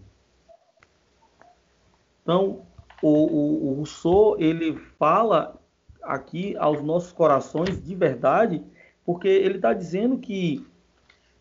[2.23, 2.63] Então,
[3.03, 5.61] o, o, o Rousseau ele fala
[6.03, 8.63] aqui aos nossos corações de verdade
[9.05, 10.65] porque ele está dizendo que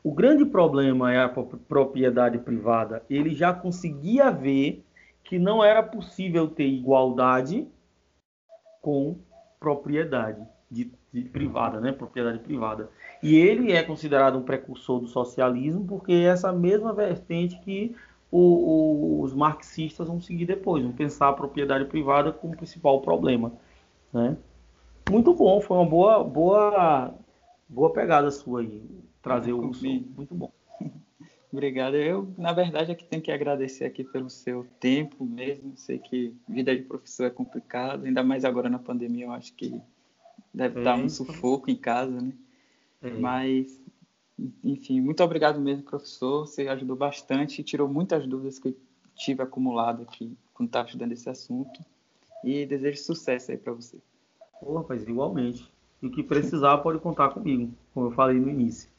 [0.04, 3.04] o grande problema é a propriedade privada.
[3.10, 4.84] Ele já conseguia ver
[5.24, 7.66] que não era possível ter igualdade
[8.82, 9.16] com
[9.60, 11.94] propriedade de, de privada, né?
[11.94, 12.90] Propriedade privada.
[13.22, 17.96] E ele é considerado um precursor do socialismo porque é essa mesma vertente que
[18.30, 23.54] o, o, os marxistas vão seguir depois, vão pensar a propriedade privada como principal problema,
[24.12, 24.36] né?
[25.10, 27.14] Muito bom, foi uma boa, boa
[27.74, 28.84] Boa pegada sua aí,
[29.20, 30.04] trazer o som.
[30.16, 30.52] Muito bom.
[31.52, 31.96] Obrigado.
[31.96, 35.74] Eu, na verdade, aqui tenho que agradecer aqui pelo seu tempo mesmo.
[35.76, 39.82] Sei que vida de professor é complicado, ainda mais agora na pandemia, eu acho que
[40.54, 42.32] deve é, dar um sufoco em casa, né?
[43.02, 43.10] É.
[43.10, 43.82] Mas,
[44.64, 46.46] enfim, muito obrigado mesmo, professor.
[46.46, 48.78] Você ajudou bastante e tirou muitas dúvidas que eu
[49.16, 51.84] tive acumulado aqui quando estava estudando esse assunto.
[52.44, 53.98] E desejo sucesso aí para você.
[54.60, 55.73] Pô, rapaz, igualmente.
[56.04, 58.90] E que precisar pode contar comigo, como eu falei no início.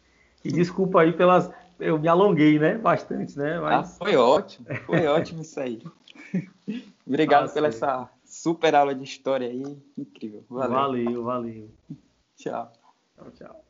[0.42, 1.50] E desculpa aí pelas.
[1.78, 2.78] Eu me alonguei, né?
[2.78, 3.60] Bastante, né?
[3.60, 3.94] Mas...
[4.00, 5.82] Ah, foi ótimo, foi ótimo isso aí.
[7.06, 9.78] Obrigado ah, pela essa super aula de história aí.
[9.98, 10.44] Incrível.
[10.48, 11.24] Valeu, valeu.
[11.24, 11.70] valeu.
[12.36, 12.72] Tchau.
[13.16, 13.63] Tchau, tchau.